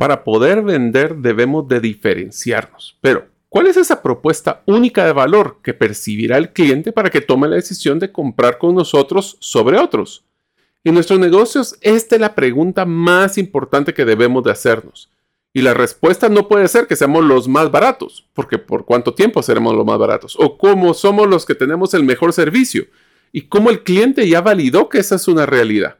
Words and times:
Para 0.00 0.24
poder 0.24 0.62
vender 0.62 1.16
debemos 1.16 1.68
de 1.68 1.78
diferenciarnos. 1.78 2.96
Pero, 3.02 3.26
¿cuál 3.50 3.66
es 3.66 3.76
esa 3.76 4.00
propuesta 4.00 4.62
única 4.64 5.04
de 5.04 5.12
valor 5.12 5.58
que 5.62 5.74
percibirá 5.74 6.38
el 6.38 6.54
cliente 6.54 6.90
para 6.90 7.10
que 7.10 7.20
tome 7.20 7.48
la 7.48 7.56
decisión 7.56 7.98
de 7.98 8.10
comprar 8.10 8.56
con 8.56 8.74
nosotros 8.74 9.36
sobre 9.40 9.78
otros? 9.78 10.24
En 10.84 10.94
nuestros 10.94 11.20
negocios, 11.20 11.76
esta 11.82 12.14
es 12.14 12.20
la 12.22 12.34
pregunta 12.34 12.86
más 12.86 13.36
importante 13.36 13.92
que 13.92 14.06
debemos 14.06 14.42
de 14.42 14.52
hacernos. 14.52 15.10
Y 15.52 15.60
la 15.60 15.74
respuesta 15.74 16.30
no 16.30 16.48
puede 16.48 16.66
ser 16.68 16.86
que 16.86 16.96
seamos 16.96 17.22
los 17.22 17.46
más 17.46 17.70
baratos, 17.70 18.26
porque 18.32 18.56
por 18.56 18.86
cuánto 18.86 19.12
tiempo 19.12 19.42
seremos 19.42 19.74
los 19.74 19.84
más 19.84 19.98
baratos, 19.98 20.34
o 20.38 20.56
cómo 20.56 20.94
somos 20.94 21.28
los 21.28 21.44
que 21.44 21.54
tenemos 21.54 21.92
el 21.92 22.04
mejor 22.04 22.32
servicio, 22.32 22.86
y 23.32 23.42
cómo 23.42 23.68
el 23.68 23.82
cliente 23.82 24.26
ya 24.26 24.40
validó 24.40 24.88
que 24.88 24.96
esa 24.96 25.16
es 25.16 25.28
una 25.28 25.44
realidad. 25.44 25.98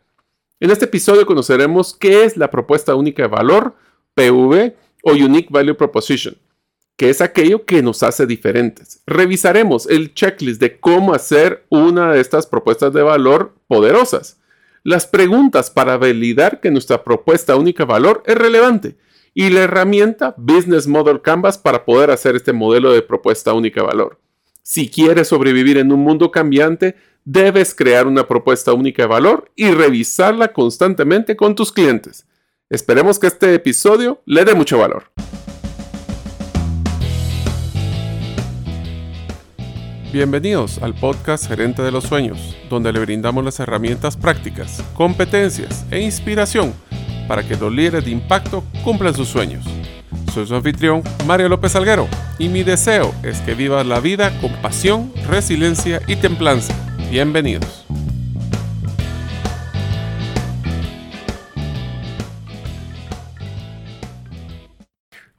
En 0.59 0.71
este 0.71 0.87
episodio 0.87 1.27
conoceremos 1.27 1.95
qué 1.95 2.25
es 2.25 2.39
la 2.39 2.51
propuesta 2.51 2.95
única 2.95 3.25
de 3.25 3.29
valor, 3.29 3.75
PV 4.15 4.75
o 5.03 5.13
Unique 5.13 5.49
Value 5.51 5.75
Proposition, 5.75 6.37
que 6.97 7.11
es 7.11 7.21
aquello 7.21 7.65
que 7.65 7.83
nos 7.83 8.03
hace 8.03 8.27
diferentes. 8.27 9.03
Revisaremos 9.07 9.87
el 9.87 10.15
checklist 10.15 10.61
de 10.61 10.79
cómo 10.79 11.15
hacer 11.15 11.65
una 11.69 12.12
de 12.12 12.20
estas 12.20 12.47
propuestas 12.47 12.93
de 12.93 13.03
valor 13.03 13.55
poderosas. 13.67 14.39
Las 14.83 15.07
preguntas 15.07 15.70
para 15.70 15.97
validar 15.97 16.61
que 16.61 16.70
nuestra 16.70 17.05
propuesta 17.05 17.57
única 17.57 17.84
valor 17.84 18.23
es 18.27 18.34
relevante 18.34 18.97
y 19.34 19.51
la 19.51 19.61
herramienta 19.61 20.34
Business 20.37 20.87
Model 20.87 21.20
Canvas 21.20 21.59
para 21.59 21.84
poder 21.84 22.11
hacer 22.11 22.37
este 22.37 22.53
modelo 22.53 22.92
de 22.92 23.03
propuesta 23.03 23.53
única 23.53 23.83
valor. 23.83 24.19
Si 24.62 24.89
quieres 24.89 25.29
sobrevivir 25.29 25.79
en 25.79 25.92
un 25.92 26.01
mundo 26.01 26.31
cambiante, 26.31 26.97
debes 27.25 27.75
crear 27.75 28.06
una 28.06 28.27
propuesta 28.27 28.73
única 28.73 29.03
de 29.03 29.09
valor 29.09 29.51
y 29.55 29.70
revisarla 29.70 30.53
constantemente 30.53 31.37
con 31.37 31.55
tus 31.55 31.73
clientes. 31.73 32.27
Esperemos 32.73 33.19
que 33.19 33.27
este 33.27 33.52
episodio 33.52 34.23
le 34.27 34.45
dé 34.45 34.55
mucho 34.55 34.78
valor. 34.78 35.11
Bienvenidos 40.12 40.78
al 40.80 40.95
podcast 40.95 41.48
Gerente 41.48 41.83
de 41.83 41.91
los 41.91 42.05
Sueños, 42.05 42.56
donde 42.70 42.92
le 42.92 43.00
brindamos 43.00 43.45
las 43.45 43.58
herramientas 43.58 44.17
prácticas, 44.17 44.84
competencias 44.95 45.84
e 45.91 45.98
inspiración 46.00 46.72
para 47.27 47.42
que 47.42 47.56
los 47.56 47.72
líderes 47.72 48.05
de 48.05 48.12
impacto 48.12 48.62
cumplan 48.84 49.14
sus 49.14 49.27
sueños. 49.27 49.64
Soy 50.33 50.47
su 50.47 50.55
anfitrión, 50.55 51.02
Mario 51.27 51.48
López 51.48 51.75
Alguero, 51.75 52.06
y 52.39 52.48
mi 52.48 52.62
deseo 52.62 53.12
es 53.25 53.41
que 53.41 53.55
vivas 53.55 53.84
la 53.84 53.98
vida 53.98 54.30
con 54.41 54.52
pasión, 54.62 55.12
resiliencia 55.28 56.00
y 56.06 56.14
templanza. 56.14 56.73
Bienvenidos. 57.11 57.84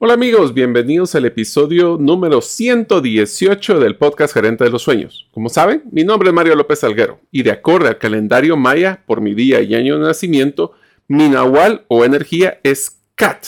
Hola 0.03 0.15
amigos, 0.15 0.55
bienvenidos 0.55 1.13
al 1.13 1.25
episodio 1.25 1.95
número 1.99 2.41
118 2.41 3.79
del 3.79 3.97
podcast 3.97 4.33
Gerente 4.33 4.63
de 4.63 4.71
los 4.71 4.81
Sueños. 4.81 5.29
Como 5.29 5.47
saben, 5.47 5.83
mi 5.91 6.03
nombre 6.03 6.29
es 6.29 6.33
Mario 6.33 6.55
López 6.55 6.83
Alguero 6.83 7.19
y 7.31 7.43
de 7.43 7.51
acuerdo 7.51 7.87
al 7.87 7.99
calendario 7.99 8.57
maya 8.57 9.03
por 9.05 9.21
mi 9.21 9.35
día 9.35 9.61
y 9.61 9.75
año 9.75 9.99
de 9.99 10.07
nacimiento, 10.07 10.71
mi 11.07 11.29
nahual 11.29 11.85
o 11.87 12.03
energía 12.03 12.59
es 12.63 12.97
CAT. 13.13 13.45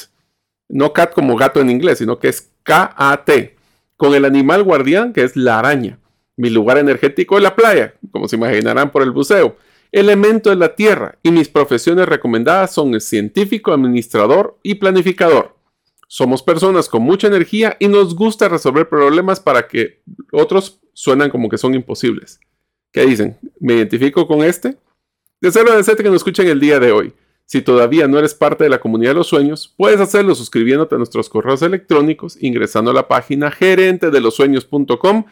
No 0.69 0.93
CAT 0.93 1.13
como 1.15 1.35
gato 1.37 1.59
en 1.59 1.71
inglés, 1.71 1.97
sino 1.97 2.19
que 2.19 2.27
es 2.27 2.51
K-A-T. 2.61 3.55
Con 3.97 4.13
el 4.13 4.23
animal 4.23 4.61
guardián 4.61 5.11
que 5.11 5.23
es 5.23 5.35
la 5.35 5.57
araña. 5.57 5.97
Mi 6.37 6.51
lugar 6.51 6.77
energético 6.77 7.37
es 7.37 7.41
la 7.41 7.55
playa, 7.55 7.95
como 8.11 8.27
se 8.27 8.35
imaginarán 8.35 8.91
por 8.91 9.01
el 9.01 9.09
buceo. 9.09 9.57
Elemento 9.91 10.51
es 10.51 10.59
la 10.59 10.75
tierra 10.75 11.17
y 11.23 11.31
mis 11.31 11.49
profesiones 11.49 12.07
recomendadas 12.07 12.71
son 12.71 12.93
el 12.93 13.01
científico, 13.01 13.73
administrador 13.73 14.59
y 14.61 14.75
planificador. 14.75 15.62
Somos 16.15 16.43
personas 16.43 16.89
con 16.89 17.01
mucha 17.01 17.25
energía 17.25 17.75
y 17.79 17.87
nos 17.87 18.13
gusta 18.13 18.47
resolver 18.47 18.87
problemas 18.87 19.39
para 19.39 19.67
que 19.67 20.03
otros 20.31 20.79
suenan 20.93 21.31
como 21.31 21.49
que 21.49 21.57
son 21.57 21.73
imposibles. 21.73 22.39
¿Qué 22.91 23.03
dicen? 23.03 23.39
¿Me 23.59 23.73
identifico 23.73 24.27
con 24.27 24.43
este? 24.43 24.77
Deseo 25.41 25.63
agradecerte 25.63 26.03
que 26.03 26.09
nos 26.09 26.17
escuchen 26.17 26.47
el 26.47 26.59
día 26.59 26.79
de 26.79 26.91
hoy. 26.91 27.13
Si 27.45 27.63
todavía 27.63 28.07
no 28.07 28.19
eres 28.19 28.35
parte 28.35 28.63
de 28.63 28.69
la 28.69 28.79
comunidad 28.79 29.09
de 29.09 29.15
los 29.15 29.25
sueños, 29.25 29.73
puedes 29.75 29.99
hacerlo 29.99 30.35
suscribiéndote 30.35 30.93
a 30.93 30.99
nuestros 30.99 31.29
correos 31.29 31.63
electrónicos, 31.63 32.37
ingresando 32.39 32.91
a 32.91 32.93
la 32.93 33.07
página 33.07 33.49
gerente 33.49 34.11
de 34.11 34.21
los 34.21 34.35
sueños.com, 34.35 35.25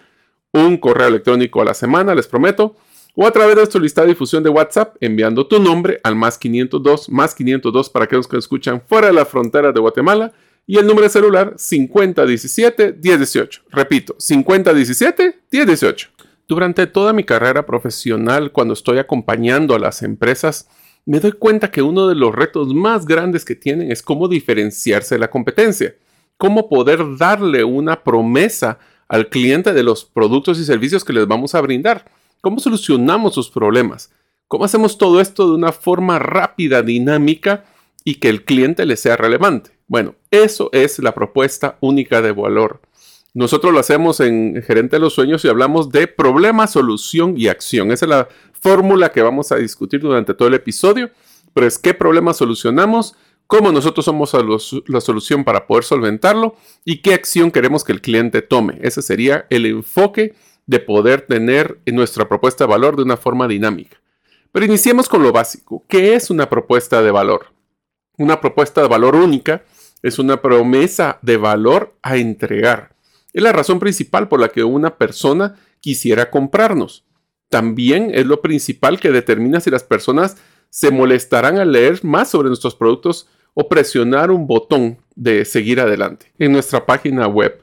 un 0.51 0.77
correo 0.77 1.09
electrónico 1.09 1.61
a 1.61 1.65
la 1.65 1.75
semana, 1.75 2.15
les 2.15 2.25
prometo, 2.25 2.75
o 3.13 3.27
a 3.27 3.31
través 3.31 3.51
de 3.51 3.61
nuestro 3.61 3.81
lista 3.81 4.01
de 4.01 4.07
difusión 4.07 4.41
de 4.41 4.49
WhatsApp, 4.49 4.95
enviando 4.99 5.45
tu 5.45 5.59
nombre 5.59 5.99
al 6.03 6.15
más 6.15 6.39
502, 6.39 7.07
más 7.09 7.35
502 7.35 7.91
para 7.91 8.05
aquellos 8.05 8.27
que 8.27 8.37
escuchan 8.37 8.81
fuera 8.81 9.05
de 9.05 9.13
la 9.13 9.25
frontera 9.25 9.71
de 9.71 9.79
Guatemala, 9.79 10.33
y 10.65 10.77
el 10.77 10.87
número 10.87 11.03
de 11.03 11.09
celular 11.09 11.55
5017-1018. 11.55 13.61
Repito, 13.69 14.15
5017-1018. 14.17 16.07
Durante 16.47 16.87
toda 16.87 17.13
mi 17.13 17.23
carrera 17.23 17.65
profesional, 17.65 18.51
cuando 18.51 18.73
estoy 18.73 18.97
acompañando 18.97 19.73
a 19.73 19.79
las 19.79 20.01
empresas, 20.01 20.67
me 21.05 21.19
doy 21.19 21.31
cuenta 21.31 21.71
que 21.71 21.81
uno 21.81 22.07
de 22.07 22.15
los 22.15 22.33
retos 22.33 22.73
más 22.73 23.05
grandes 23.05 23.45
que 23.45 23.55
tienen 23.55 23.91
es 23.91 24.01
cómo 24.01 24.27
diferenciarse 24.27 25.15
de 25.15 25.19
la 25.19 25.29
competencia, 25.29 25.95
cómo 26.37 26.69
poder 26.69 27.17
darle 27.17 27.63
una 27.63 28.03
promesa 28.03 28.79
al 29.07 29.29
cliente 29.29 29.73
de 29.73 29.83
los 29.83 30.05
productos 30.05 30.59
y 30.59 30.65
servicios 30.65 31.03
que 31.03 31.13
les 31.13 31.27
vamos 31.27 31.55
a 31.55 31.61
brindar, 31.61 32.05
cómo 32.41 32.59
solucionamos 32.59 33.33
sus 33.33 33.49
problemas, 33.49 34.11
cómo 34.47 34.65
hacemos 34.65 34.97
todo 34.97 35.21
esto 35.21 35.47
de 35.47 35.55
una 35.55 35.71
forma 35.71 36.19
rápida, 36.19 36.81
dinámica 36.81 37.65
y 38.03 38.15
que 38.15 38.29
el 38.29 38.43
cliente 38.43 38.85
le 38.85 38.95
sea 38.95 39.17
relevante. 39.17 39.71
Bueno, 39.87 40.15
eso 40.31 40.69
es 40.71 40.99
la 40.99 41.13
propuesta 41.13 41.77
única 41.81 42.21
de 42.21 42.31
valor. 42.31 42.81
Nosotros 43.33 43.71
lo 43.71 43.79
hacemos 43.79 44.19
en 44.19 44.61
Gerente 44.65 44.97
de 44.97 45.01
los 45.01 45.13
Sueños 45.13 45.45
y 45.45 45.47
hablamos 45.47 45.89
de 45.89 46.07
problema, 46.07 46.67
solución 46.67 47.35
y 47.37 47.47
acción. 47.47 47.91
Esa 47.91 48.05
es 48.05 48.09
la 48.09 48.27
fórmula 48.51 49.11
que 49.11 49.21
vamos 49.21 49.51
a 49.51 49.57
discutir 49.57 50.01
durante 50.01 50.33
todo 50.33 50.47
el 50.47 50.53
episodio. 50.53 51.11
Pero 51.53 51.67
es 51.67 51.77
qué 51.77 51.93
problema 51.93 52.33
solucionamos, 52.33 53.15
cómo 53.47 53.71
nosotros 53.71 54.05
somos 54.05 54.33
la 54.87 55.01
solución 55.01 55.43
para 55.43 55.67
poder 55.67 55.83
solventarlo 55.83 56.55
y 56.85 57.01
qué 57.01 57.13
acción 57.13 57.51
queremos 57.51 57.83
que 57.83 57.91
el 57.91 58.01
cliente 58.01 58.41
tome. 58.41 58.79
Ese 58.81 59.01
sería 59.01 59.45
el 59.49 59.65
enfoque 59.65 60.33
de 60.65 60.79
poder 60.79 61.21
tener 61.21 61.79
en 61.85 61.95
nuestra 61.95 62.27
propuesta 62.29 62.65
de 62.65 62.69
valor 62.69 62.95
de 62.95 63.03
una 63.03 63.17
forma 63.17 63.47
dinámica. 63.47 63.97
Pero 64.51 64.65
iniciemos 64.65 65.07
con 65.07 65.23
lo 65.23 65.31
básico. 65.31 65.83
¿Qué 65.87 66.15
es 66.15 66.29
una 66.29 66.49
propuesta 66.49 67.01
de 67.01 67.11
valor? 67.11 67.47
Una 68.17 68.39
propuesta 68.39 68.81
de 68.81 68.87
valor 68.87 69.15
única 69.15 69.63
es 70.03 70.19
una 70.19 70.41
promesa 70.41 71.19
de 71.21 71.37
valor 71.37 71.95
a 72.01 72.17
entregar. 72.17 72.95
Es 73.33 73.43
la 73.43 73.51
razón 73.51 73.79
principal 73.79 74.27
por 74.27 74.39
la 74.39 74.49
que 74.49 74.63
una 74.63 74.97
persona 74.97 75.55
quisiera 75.79 76.29
comprarnos. 76.29 77.05
También 77.49 78.11
es 78.13 78.25
lo 78.25 78.41
principal 78.41 78.99
que 78.99 79.11
determina 79.11 79.59
si 79.59 79.69
las 79.69 79.83
personas 79.83 80.37
se 80.69 80.91
molestarán 80.91 81.57
al 81.57 81.71
leer 81.71 82.03
más 82.03 82.29
sobre 82.29 82.47
nuestros 82.47 82.75
productos 82.75 83.27
o 83.53 83.67
presionar 83.67 84.31
un 84.31 84.47
botón 84.47 84.97
de 85.15 85.43
seguir 85.45 85.79
adelante 85.79 86.31
en 86.39 86.51
nuestra 86.53 86.85
página 86.85 87.27
web. 87.27 87.61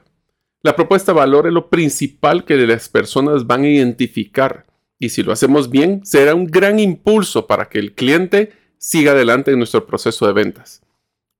La 0.61 0.75
propuesta 0.75 1.11
de 1.11 1.17
valor 1.17 1.47
es 1.47 1.53
lo 1.53 1.69
principal 1.69 2.45
que 2.45 2.55
las 2.57 2.89
personas 2.89 3.47
van 3.47 3.63
a 3.63 3.69
identificar 3.69 4.65
y 4.99 5.09
si 5.09 5.23
lo 5.23 5.31
hacemos 5.31 5.69
bien 5.69 6.05
será 6.05 6.35
un 6.35 6.45
gran 6.45 6.79
impulso 6.79 7.47
para 7.47 7.69
que 7.69 7.79
el 7.79 7.93
cliente 7.93 8.51
siga 8.77 9.13
adelante 9.13 9.51
en 9.51 9.57
nuestro 9.57 9.87
proceso 9.87 10.27
de 10.27 10.33
ventas. 10.33 10.81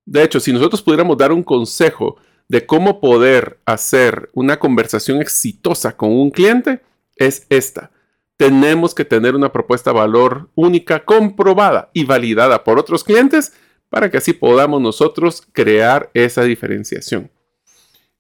De 0.10 0.24
hecho, 0.24 0.40
si 0.40 0.52
nosotros 0.52 0.82
pudiéramos 0.82 1.18
dar 1.18 1.32
un 1.32 1.44
consejo 1.44 2.18
de 2.48 2.66
cómo 2.66 3.00
poder 3.00 3.60
hacer 3.66 4.32
una 4.34 4.58
conversación 4.58 5.22
exitosa 5.22 5.96
con 5.96 6.10
un 6.12 6.32
cliente 6.32 6.82
es 7.16 7.46
esta. 7.50 7.92
Tenemos 8.36 8.96
que 8.96 9.06
tener 9.06 9.36
una 9.36 9.52
propuesta 9.52 9.92
de 9.92 10.00
valor 10.00 10.50
única, 10.56 11.06
comprobada 11.06 11.92
y 11.94 12.06
validada 12.06 12.64
por 12.64 12.80
otros 12.80 13.04
clientes 13.04 13.54
para 13.90 14.10
que 14.10 14.18
así 14.18 14.34
podamos 14.34 14.82
nosotros 14.82 15.44
crear 15.52 16.10
esa 16.16 16.42
diferenciación. 16.42 17.30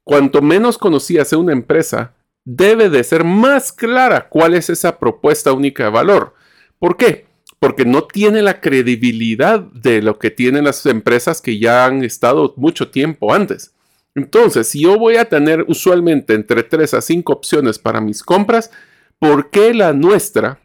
Cuanto 0.03 0.43
menos 0.43 0.77
conocida 0.77 1.25
sea 1.25 1.39
una 1.39 1.53
empresa, 1.53 2.13
debe 2.45 2.89
de 2.89 3.03
ser 3.03 3.23
más 3.23 3.71
clara 3.71 4.29
cuál 4.29 4.53
es 4.53 4.69
esa 4.69 4.99
propuesta 4.99 5.53
única 5.53 5.85
de 5.85 5.89
valor. 5.89 6.35
¿Por 6.77 6.97
qué? 6.97 7.28
Porque 7.59 7.85
no 7.85 8.03
tiene 8.03 8.41
la 8.41 8.61
credibilidad 8.61 9.59
de 9.59 10.01
lo 10.01 10.17
que 10.17 10.31
tienen 10.31 10.63
las 10.63 10.85
empresas 10.85 11.41
que 11.41 11.59
ya 11.59 11.85
han 11.85 12.03
estado 12.03 12.53
mucho 12.57 12.89
tiempo 12.89 13.33
antes. 13.33 13.73
Entonces, 14.15 14.67
si 14.67 14.81
yo 14.81 14.97
voy 14.97 15.17
a 15.17 15.25
tener 15.25 15.65
usualmente 15.67 16.33
entre 16.33 16.63
3 16.63 16.93
a 16.95 17.01
5 17.01 17.31
opciones 17.31 17.79
para 17.79 18.01
mis 18.01 18.23
compras, 18.23 18.71
¿por 19.19 19.49
qué 19.49 19.73
la 19.73 19.93
nuestra 19.93 20.59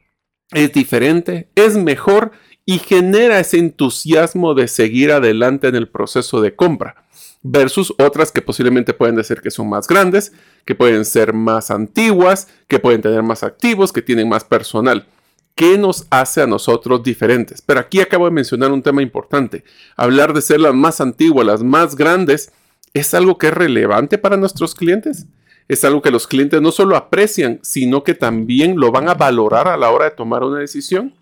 es 0.53 0.73
diferente, 0.73 1.49
es 1.55 1.77
mejor 1.77 2.33
y 2.65 2.79
genera 2.79 3.41
ese 3.41 3.59
entusiasmo 3.59 4.55
de 4.55 4.69
seguir 4.69 5.13
adelante 5.13 5.69
en 5.69 5.75
el 5.75 5.89
proceso 5.89 6.41
de 6.41 6.55
compra? 6.55 7.05
Versus 7.43 7.93
otras 7.99 8.33
que 8.33 8.41
posiblemente 8.41 8.95
pueden 8.95 9.17
decir 9.17 9.43
que 9.43 9.51
son 9.51 9.69
más 9.69 9.87
grandes, 9.87 10.33
que 10.65 10.75
pueden 10.75 11.05
ser 11.05 11.35
más 11.35 11.71
antiguas, 11.71 12.49
que 12.69 12.79
pueden 12.79 13.03
tener 13.03 13.23
más 13.23 13.43
activos, 13.43 13.93
que 13.93 14.01
tienen 14.01 14.29
más 14.29 14.45
personal. 14.45 15.07
Qué 15.55 15.79
nos 15.79 16.07
hace 16.11 16.43
a 16.43 16.47
nosotros 16.47 17.03
diferentes. 17.03 17.63
Pero 17.63 17.81
aquí 17.81 18.01
acabo 18.01 18.25
de 18.25 18.33
mencionar 18.33 18.73
un 18.73 18.83
tema 18.83 19.03
importante. 19.03 19.65
Hablar 19.97 20.33
de 20.33 20.43
ser 20.43 20.61
las 20.61 20.75
más 20.75 21.01
antiguas, 21.01 21.47
las 21.47 21.63
más 21.63 21.97
grandes, 21.97 22.53
¿es 22.93 23.15
algo 23.15 23.39
que 23.39 23.49
es 23.49 23.55
relevante 23.55 24.19
para 24.19 24.37
nuestros 24.37 24.75
clientes? 24.75 25.27
Es 25.69 25.85
algo 25.85 26.03
que 26.03 26.11
los 26.11 26.27
clientes 26.27 26.61
no 26.61 26.73
solo 26.73 26.97
aprecian, 26.97 27.59
sino 27.63 28.05
que 28.05 28.15
también 28.15 28.79
lo 28.79 28.93
van 28.93 29.09
a 29.09 29.15
valorar 29.15 29.69
a 29.69 29.77
la 29.77 29.91
hora 29.91 30.07
de 30.07 30.11
tomar 30.11 30.43
una 30.43 30.59
decisión. 30.59 31.15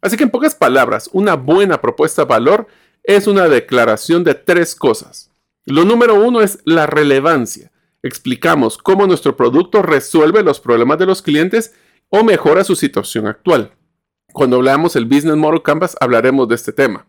Así 0.00 0.16
que 0.16 0.24
en 0.24 0.30
pocas 0.30 0.54
palabras, 0.54 1.08
una 1.12 1.34
buena 1.34 1.80
propuesta 1.80 2.22
de 2.22 2.28
valor 2.28 2.66
es 3.04 3.26
una 3.26 3.48
declaración 3.48 4.24
de 4.24 4.34
tres 4.34 4.74
cosas. 4.74 5.30
Lo 5.64 5.84
número 5.84 6.14
uno 6.14 6.40
es 6.40 6.58
la 6.64 6.86
relevancia. 6.86 7.70
Explicamos 8.02 8.78
cómo 8.78 9.06
nuestro 9.06 9.36
producto 9.36 9.82
resuelve 9.82 10.42
los 10.42 10.60
problemas 10.60 10.98
de 10.98 11.06
los 11.06 11.22
clientes 11.22 11.74
o 12.10 12.24
mejora 12.24 12.64
su 12.64 12.76
situación 12.76 13.26
actual. 13.26 13.72
Cuando 14.32 14.56
hablamos 14.56 14.94
del 14.94 15.06
Business 15.06 15.36
Model 15.36 15.62
Canvas 15.62 15.96
hablaremos 16.00 16.48
de 16.48 16.54
este 16.54 16.72
tema. 16.72 17.06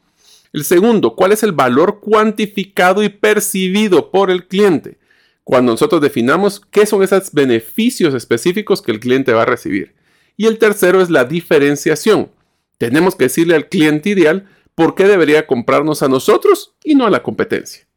El 0.54 0.64
segundo, 0.64 1.16
¿cuál 1.16 1.34
es 1.34 1.44
el 1.44 1.52
valor 1.52 2.00
cuantificado 2.00 3.04
y 3.04 3.10
percibido 3.10 4.12
por 4.12 4.32
el 4.32 4.48
cliente? 4.48 4.98
Cuando 5.44 5.74
nosotros 5.74 6.02
definamos 6.02 6.62
qué 6.72 6.86
son 6.86 7.04
esos 7.04 7.32
beneficios 7.32 8.14
específicos 8.14 8.82
que 8.82 8.92
el 8.92 9.00
cliente 9.00 9.34
va 9.34 9.44
a 9.44 9.46
recibir. 9.46 9.96
Y 10.36 10.46
el 10.46 10.58
tercero 10.58 11.02
es 11.02 11.10
la 11.10 11.26
diferenciación. 11.26 12.32
Tenemos 12.78 13.16
que 13.16 13.26
decirle 13.26 13.56
al 13.56 13.70
cliente 13.70 14.10
ideal 14.10 14.48
por 14.76 14.96
qué 14.96 15.06
debería 15.06 15.48
comprarnos 15.48 16.04
a 16.04 16.08
nosotros 16.08 16.76
y 16.84 16.96
no 16.96 17.06
a 17.06 17.10
la 17.10 17.24
competencia. 17.24 17.88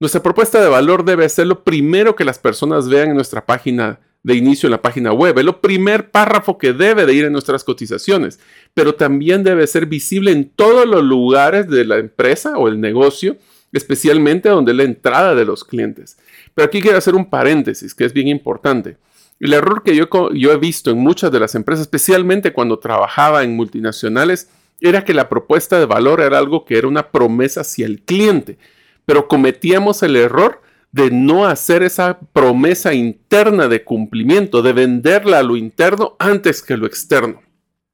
Nuestra 0.00 0.22
propuesta 0.22 0.60
de 0.60 0.68
valor 0.68 1.04
debe 1.04 1.28
ser 1.28 1.46
lo 1.46 1.64
primero 1.64 2.16
que 2.16 2.24
las 2.24 2.38
personas 2.38 2.88
vean 2.88 3.10
en 3.10 3.14
nuestra 3.14 3.46
página 3.46 4.00
de 4.26 4.34
inicio 4.34 4.66
en 4.66 4.72
la 4.72 4.82
página 4.82 5.12
web. 5.12 5.38
Es 5.38 5.44
lo 5.44 5.60
primer 5.60 6.10
párrafo 6.10 6.58
que 6.58 6.72
debe 6.72 7.06
de 7.06 7.14
ir 7.14 7.26
en 7.26 7.32
nuestras 7.32 7.62
cotizaciones, 7.62 8.40
pero 8.74 8.96
también 8.96 9.44
debe 9.44 9.64
ser 9.68 9.86
visible 9.86 10.32
en 10.32 10.48
todos 10.48 10.84
los 10.84 11.04
lugares 11.04 11.68
de 11.68 11.84
la 11.84 11.98
empresa 11.98 12.58
o 12.58 12.66
el 12.66 12.80
negocio, 12.80 13.36
especialmente 13.72 14.48
donde 14.48 14.72
es 14.72 14.78
la 14.78 14.82
entrada 14.82 15.36
de 15.36 15.44
los 15.44 15.62
clientes. 15.62 16.18
Pero 16.56 16.66
aquí 16.66 16.80
quiero 16.80 16.98
hacer 16.98 17.14
un 17.14 17.30
paréntesis 17.30 17.94
que 17.94 18.04
es 18.04 18.12
bien 18.12 18.26
importante. 18.26 18.96
El 19.38 19.52
error 19.52 19.84
que 19.84 19.94
yo, 19.94 20.08
yo 20.32 20.50
he 20.50 20.56
visto 20.56 20.90
en 20.90 20.98
muchas 20.98 21.30
de 21.30 21.38
las 21.38 21.54
empresas, 21.54 21.82
especialmente 21.82 22.52
cuando 22.52 22.80
trabajaba 22.80 23.44
en 23.44 23.54
multinacionales, 23.54 24.48
era 24.80 25.04
que 25.04 25.14
la 25.14 25.28
propuesta 25.28 25.78
de 25.78 25.86
valor 25.86 26.20
era 26.20 26.38
algo 26.38 26.64
que 26.64 26.76
era 26.76 26.88
una 26.88 27.12
promesa 27.12 27.60
hacia 27.60 27.86
el 27.86 28.00
cliente, 28.00 28.58
pero 29.04 29.28
cometíamos 29.28 30.02
el 30.02 30.16
error 30.16 30.62
de 30.92 31.10
no 31.10 31.46
hacer 31.46 31.82
esa 31.82 32.18
promesa 32.32 32.94
interna 32.94 33.68
de 33.68 33.84
cumplimiento, 33.84 34.62
de 34.62 34.72
venderla 34.72 35.40
a 35.40 35.42
lo 35.42 35.56
interno 35.56 36.16
antes 36.18 36.62
que 36.62 36.76
lo 36.76 36.86
externo. 36.86 37.42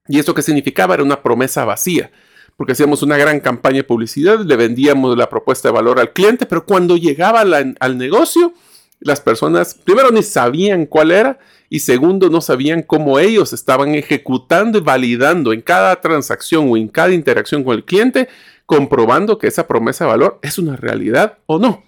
¿Y 0.08 0.18
eso 0.18 0.34
qué 0.34 0.42
significaba? 0.42 0.94
Era 0.94 1.02
una 1.02 1.22
promesa 1.22 1.64
vacía, 1.64 2.10
porque 2.56 2.72
hacíamos 2.72 3.02
una 3.02 3.16
gran 3.16 3.40
campaña 3.40 3.78
de 3.78 3.84
publicidad, 3.84 4.40
le 4.40 4.56
vendíamos 4.56 5.16
la 5.16 5.28
propuesta 5.28 5.68
de 5.68 5.74
valor 5.74 5.98
al 5.98 6.12
cliente, 6.12 6.46
pero 6.46 6.64
cuando 6.64 6.96
llegaba 6.96 7.40
al 7.40 7.98
negocio, 7.98 8.52
las 9.00 9.20
personas 9.20 9.74
primero 9.74 10.10
ni 10.10 10.22
sabían 10.22 10.86
cuál 10.86 11.10
era 11.10 11.38
y 11.68 11.80
segundo 11.80 12.28
no 12.28 12.40
sabían 12.40 12.82
cómo 12.82 13.18
ellos 13.18 13.52
estaban 13.52 13.94
ejecutando 13.94 14.78
y 14.78 14.82
validando 14.82 15.52
en 15.52 15.60
cada 15.60 16.00
transacción 16.00 16.68
o 16.70 16.76
en 16.76 16.88
cada 16.88 17.12
interacción 17.12 17.64
con 17.64 17.74
el 17.74 17.84
cliente, 17.84 18.28
comprobando 18.66 19.38
que 19.38 19.48
esa 19.48 19.66
promesa 19.66 20.04
de 20.04 20.10
valor 20.10 20.38
es 20.42 20.58
una 20.58 20.76
realidad 20.76 21.38
o 21.46 21.58
no. 21.58 21.82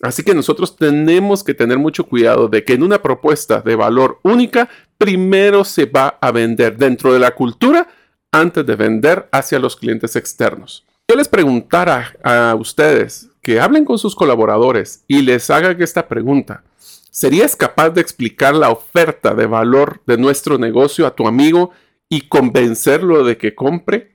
Así 0.00 0.22
que 0.22 0.34
nosotros 0.34 0.76
tenemos 0.76 1.42
que 1.42 1.54
tener 1.54 1.78
mucho 1.78 2.04
cuidado 2.04 2.48
de 2.48 2.64
que 2.64 2.74
en 2.74 2.82
una 2.82 3.02
propuesta 3.02 3.60
de 3.60 3.74
valor 3.74 4.20
única, 4.22 4.68
primero 4.96 5.64
se 5.64 5.86
va 5.86 6.18
a 6.20 6.30
vender 6.30 6.76
dentro 6.76 7.12
de 7.12 7.18
la 7.18 7.34
cultura 7.34 7.88
antes 8.30 8.64
de 8.64 8.76
vender 8.76 9.28
hacia 9.32 9.58
los 9.58 9.74
clientes 9.74 10.14
externos. 10.14 10.84
Yo 11.08 11.16
les 11.16 11.28
preguntara 11.28 12.14
a 12.22 12.54
ustedes 12.54 13.30
que 13.40 13.60
hablen 13.60 13.84
con 13.84 13.98
sus 13.98 14.14
colaboradores 14.14 15.04
y 15.08 15.22
les 15.22 15.50
hagan 15.50 15.80
esta 15.82 16.06
pregunta. 16.06 16.62
¿Serías 17.10 17.56
capaz 17.56 17.90
de 17.90 18.00
explicar 18.00 18.54
la 18.54 18.70
oferta 18.70 19.34
de 19.34 19.46
valor 19.46 20.02
de 20.06 20.18
nuestro 20.18 20.58
negocio 20.58 21.06
a 21.06 21.16
tu 21.16 21.26
amigo 21.26 21.70
y 22.08 22.28
convencerlo 22.28 23.24
de 23.24 23.36
que 23.38 23.54
compre? 23.54 24.14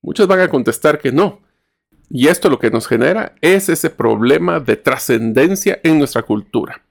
Muchos 0.00 0.26
van 0.26 0.40
a 0.40 0.48
contestar 0.48 0.98
que 0.98 1.12
no. 1.12 1.40
Y 2.14 2.28
esto 2.28 2.50
lo 2.50 2.58
que 2.58 2.70
nos 2.70 2.86
genera 2.86 3.34
es 3.40 3.70
ese 3.70 3.88
problema 3.88 4.60
de 4.60 4.76
trascendencia 4.76 5.80
en 5.82 5.98
nuestra 5.98 6.22
cultura. 6.22 6.82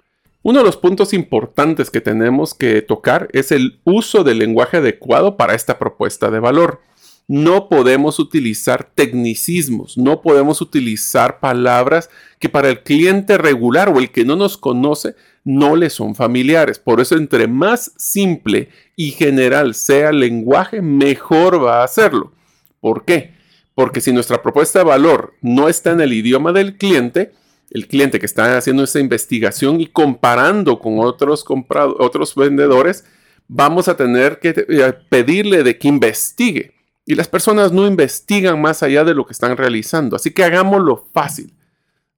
Uno 0.42 0.60
de 0.60 0.66
los 0.66 0.78
puntos 0.78 1.14
importantes 1.14 1.92
que 1.92 2.02
tenemos 2.02 2.56
que 2.56 2.82
tocar 2.82 3.30
es 3.32 3.52
el 3.52 3.80
uso 3.84 4.24
del 4.24 4.40
lenguaje 4.40 4.78
adecuado 4.78 5.38
para 5.38 5.54
esta 5.54 5.78
propuesta 5.78 6.32
de 6.32 6.40
valor 6.40 6.82
no 7.32 7.70
podemos 7.70 8.20
utilizar 8.20 8.90
tecnicismos, 8.94 9.98
no 9.98 10.22
podemos 10.22 10.60
utilizar 10.60 11.40
palabras 11.40 12.10
que 12.40 12.50
para 12.50 12.68
el 12.68 12.84
cliente 12.84 13.38
regular 13.38 13.88
o 13.88 14.00
el 14.00 14.12
que 14.12 14.26
no 14.26 14.36
nos 14.36 14.58
conoce 14.58 15.16
no 15.46 15.78
le 15.78 15.90
son 15.90 16.14
familiares. 16.14 16.78
Por 16.78 17.00
eso 17.00 17.16
entre 17.16 17.48
más 17.48 17.94
simple 17.96 18.68
y 18.98 19.12
general 19.12 19.76
sea 19.76 20.10
el 20.10 20.20
lenguaje, 20.20 20.82
mejor 20.82 21.64
va 21.64 21.80
a 21.80 21.86
hacerlo. 21.86 22.34
¿Por 22.82 23.06
qué? 23.06 23.34
Porque 23.76 24.02
si 24.02 24.12
nuestra 24.12 24.42
propuesta 24.42 24.80
de 24.80 24.86
valor 24.86 25.34
no 25.42 25.70
está 25.70 25.92
en 25.92 26.02
el 26.02 26.14
idioma 26.14 26.52
del 26.52 26.78
cliente, 26.78 27.32
el 27.70 27.88
cliente 27.88 28.20
que 28.20 28.26
está 28.26 28.58
haciendo 28.58 28.84
esa 28.84 29.00
investigación 29.00 29.80
y 29.80 29.88
comparando 29.88 30.80
con 30.80 31.00
otros, 31.00 31.46
otros 31.48 32.36
vendedores, 32.36 33.06
vamos 33.48 33.88
a 33.88 33.96
tener 33.96 34.40
que 34.40 34.66
eh, 34.68 34.94
pedirle 35.10 35.64
de 35.64 35.78
que 35.78 35.88
investigue 35.88 36.74
y 37.06 37.16
las 37.16 37.28
personas 37.28 37.72
no 37.72 37.88
investigan 37.88 38.62
más 38.62 38.84
allá 38.84 39.04
de 39.04 39.14
lo 39.14 39.26
que 39.26 39.34
están 39.34 39.58
realizando. 39.58 40.16
Así 40.16 40.32
que 40.32 40.44
hagámoslo 40.44 41.08
fácil. 41.14 41.54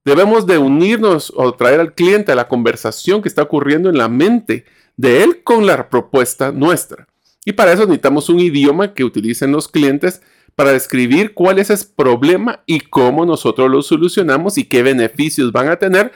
Debemos 0.04 0.46
de 0.46 0.58
unirnos 0.58 1.32
o 1.34 1.54
traer 1.54 1.80
al 1.80 1.94
cliente 1.94 2.32
a 2.32 2.34
la 2.34 2.48
conversación 2.48 3.22
que 3.22 3.28
está 3.28 3.42
ocurriendo 3.42 3.88
en 3.88 3.96
la 3.96 4.08
mente 4.08 4.66
de 4.96 5.22
él 5.22 5.42
con 5.42 5.66
la 5.66 5.88
propuesta 5.88 6.52
nuestra. 6.52 7.08
Y 7.44 7.52
para 7.52 7.72
eso 7.72 7.82
necesitamos 7.82 8.28
un 8.28 8.40
idioma 8.40 8.92
que 8.92 9.04
utilicen 9.04 9.52
los 9.52 9.68
clientes 9.68 10.20
para 10.56 10.72
describir 10.72 11.34
cuál 11.34 11.58
es 11.58 11.70
ese 11.70 11.86
problema 11.96 12.62
y 12.66 12.80
cómo 12.80 13.26
nosotros 13.26 13.70
lo 13.70 13.82
solucionamos 13.82 14.58
y 14.58 14.64
qué 14.64 14.82
beneficios 14.82 15.52
van 15.52 15.68
a 15.68 15.76
tener. 15.76 16.12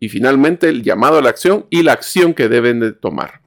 Y 0.00 0.08
finalmente 0.08 0.68
el 0.68 0.82
llamado 0.82 1.18
a 1.18 1.22
la 1.22 1.30
acción 1.30 1.66
y 1.70 1.82
la 1.82 1.92
acción 1.92 2.34
que 2.34 2.48
deben 2.48 2.80
de 2.80 2.92
tomar. 2.92 3.42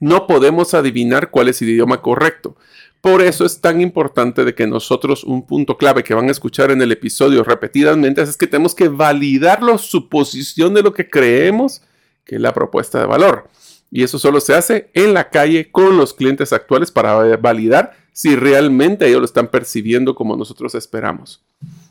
No 0.00 0.26
podemos 0.26 0.74
adivinar 0.74 1.30
cuál 1.30 1.48
es 1.48 1.62
el 1.62 1.70
idioma 1.70 2.02
correcto. 2.02 2.56
Por 3.00 3.22
eso 3.22 3.44
es 3.44 3.60
tan 3.60 3.80
importante 3.80 4.44
de 4.44 4.54
que 4.54 4.66
nosotros, 4.66 5.24
un 5.24 5.46
punto 5.46 5.76
clave 5.76 6.02
que 6.02 6.14
van 6.14 6.28
a 6.28 6.32
escuchar 6.32 6.70
en 6.70 6.82
el 6.82 6.92
episodio 6.92 7.44
repetidamente, 7.44 8.22
es 8.22 8.36
que 8.36 8.46
tenemos 8.46 8.74
que 8.74 8.88
validar 8.88 9.62
la 9.62 9.78
suposición 9.78 10.74
de 10.74 10.82
lo 10.82 10.92
que 10.92 11.08
creemos 11.08 11.82
que 12.28 12.36
es 12.36 12.40
la 12.40 12.52
propuesta 12.52 13.00
de 13.00 13.06
valor. 13.06 13.48
Y 13.90 14.02
eso 14.04 14.18
solo 14.18 14.40
se 14.40 14.54
hace 14.54 14.90
en 14.92 15.14
la 15.14 15.30
calle 15.30 15.72
con 15.72 15.96
los 15.96 16.12
clientes 16.12 16.52
actuales 16.52 16.92
para 16.92 17.36
validar 17.38 17.96
si 18.18 18.34
realmente 18.34 19.06
ellos 19.06 19.20
lo 19.20 19.26
están 19.26 19.48
percibiendo 19.48 20.14
como 20.14 20.36
nosotros 20.36 20.74
esperamos. 20.74 21.40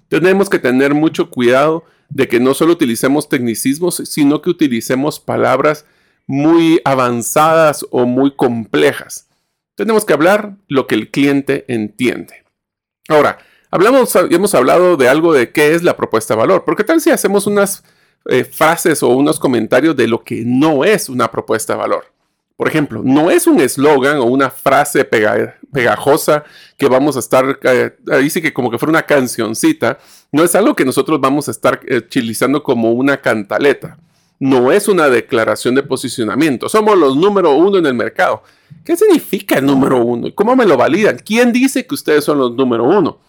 Tenemos 0.10 0.50
que 0.50 0.60
tener 0.60 0.93
mucho 0.93 1.29
cuidado 1.29 1.86
de 2.10 2.27
que 2.27 2.39
no 2.39 2.53
solo 2.53 2.74
utilicemos 2.74 3.29
tecnicismos, 3.29 4.01
sino 4.05 4.41
que 4.41 4.50
utilicemos 4.50 5.19
palabras 5.19 5.86
muy 6.25 6.81
avanzadas 6.84 7.86
o 7.91 8.05
muy 8.05 8.31
complejas 8.31 9.27
tenemos 9.77 10.05
que 10.05 10.13
hablar 10.13 10.55
lo 10.67 10.88
que 10.88 10.96
el 10.96 11.12
cliente 11.12 11.63
entiende. 11.67 12.43
Ahora, 13.07 13.38
hablamos, 13.69 14.13
hemos 14.15 14.55
hablado 14.55 14.98
de 14.98 15.07
algo 15.07 15.34
de 15.34 15.51
qué 15.51 15.75
es 15.75 15.84
la 15.84 15.96
propuesta 15.96 16.34
de 16.34 16.39
valor. 16.39 16.65
¿Por 16.65 16.75
qué 16.75 16.84
tal 16.84 17.00
si 17.00 17.12
hacemos 17.12 17.46
unas 17.46 17.84
eh, 18.25 18.43
frases 18.43 19.03
o 19.03 19.10
unos 19.10 19.39
comentarios 19.39 19.96
de 19.96 20.07
lo 20.07 20.24
que 20.24 20.41
no 20.43 20.84
es 20.84 21.10
una 21.10 21.29
propuesta 21.29 21.74
de 21.74 21.79
valor? 21.79 22.05
Por 22.58 22.68
ejemplo, 22.68 23.02
no 23.06 23.32
es 23.32 23.48
un 23.48 23.62
eslogan 23.62 24.18
o 24.18 24.26
una 24.26 24.50
frase 24.50 25.06
pegajosa 25.06 26.44
que 26.76 26.90
vamos 26.90 27.16
a 27.16 27.20
estar, 27.20 27.60
eh, 27.64 27.96
que 28.34 28.52
como 28.52 28.70
que 28.70 28.78
fuera 28.78 28.90
una 28.90 29.04
cancioncita, 29.04 30.00
no 30.32 30.44
es 30.44 30.56
algo 30.56 30.76
que 30.76 30.84
nosotros 30.84 31.22
vamos 31.22 31.48
a 31.48 31.52
estar 31.52 31.80
eh, 31.88 32.02
como 32.64 32.92
una 32.92 33.18
cantaleta 33.18 33.98
no 34.40 34.72
es 34.72 34.88
una 34.88 35.10
declaración 35.10 35.76
de 35.76 35.84
posicionamiento. 35.84 36.70
Somos 36.70 36.98
los 36.98 37.16
número 37.16 37.56
uno 37.56 37.78
en 37.78 37.86
el 37.86 37.94
mercado. 37.94 38.44
¿Qué 38.84 38.96
significa 38.96 39.58
el 39.58 39.66
número 39.66 40.04
uno? 40.04 40.34
¿Cómo 40.36 40.56
me 40.56 40.66
lo 40.66 40.78
validan? 40.78 41.18
¿Quién 41.24 41.52
dice 41.52 41.86
que 41.86 41.96
ustedes 41.96 42.24
son 42.24 42.38
los 42.38 42.54
número 42.54 42.84
uno? 42.84 43.20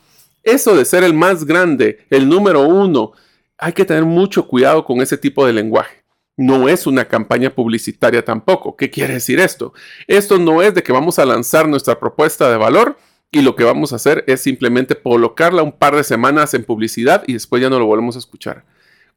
Eso 0.43 0.77
de 0.77 0.85
ser 0.85 1.05
el 1.05 1.15
más 1.15 1.45
grande, 1.45 2.07
el 2.11 2.29
número 2.29 2.63
uno, 2.63 3.13
hay 3.57 3.73
que 3.73 3.85
tener 3.85 4.05
mucho 4.05 4.47
cuidado 4.47 4.85
con 4.85 5.01
ese 5.01 5.19
tipo 5.19 5.45
de 5.47 5.53
lenguaje. 5.53 5.98
No 6.39 6.69
es 6.69 6.87
una 6.87 7.07
campaña 7.07 7.51
publicitaria 7.51 8.25
tampoco. 8.25 8.77
¿Qué 8.77 8.91
quiere 8.91 9.15
decir 9.15 9.41
esto? 9.41 9.73
Esto 10.07 10.39
no 10.39 10.63
es 10.63 10.73
de 10.73 10.85
que 10.85 10.93
vamos 10.93 11.19
a 11.19 11.27
lanzar 11.27 11.69
nuestra 11.69 11.99
propuesta 11.99 12.49
de 12.49 12.57
valor 12.57 12.97
y 13.33 13.43
lo 13.43 13.57
que 13.57 13.65
vamos 13.65 13.93
a 13.93 13.97
hacer 13.97 14.23
es 14.29 14.41
simplemente 14.41 14.95
colocarla 14.95 15.65
un 15.65 15.73
par 15.73 15.97
de 15.97 16.05
semanas 16.05 16.55
en 16.55 16.63
publicidad 16.63 17.25
y 17.27 17.33
después 17.33 17.61
ya 17.61 17.69
no 17.69 17.81
lo 17.81 17.87
volvemos 17.87 18.15
a 18.15 18.21
escuchar 18.21 18.65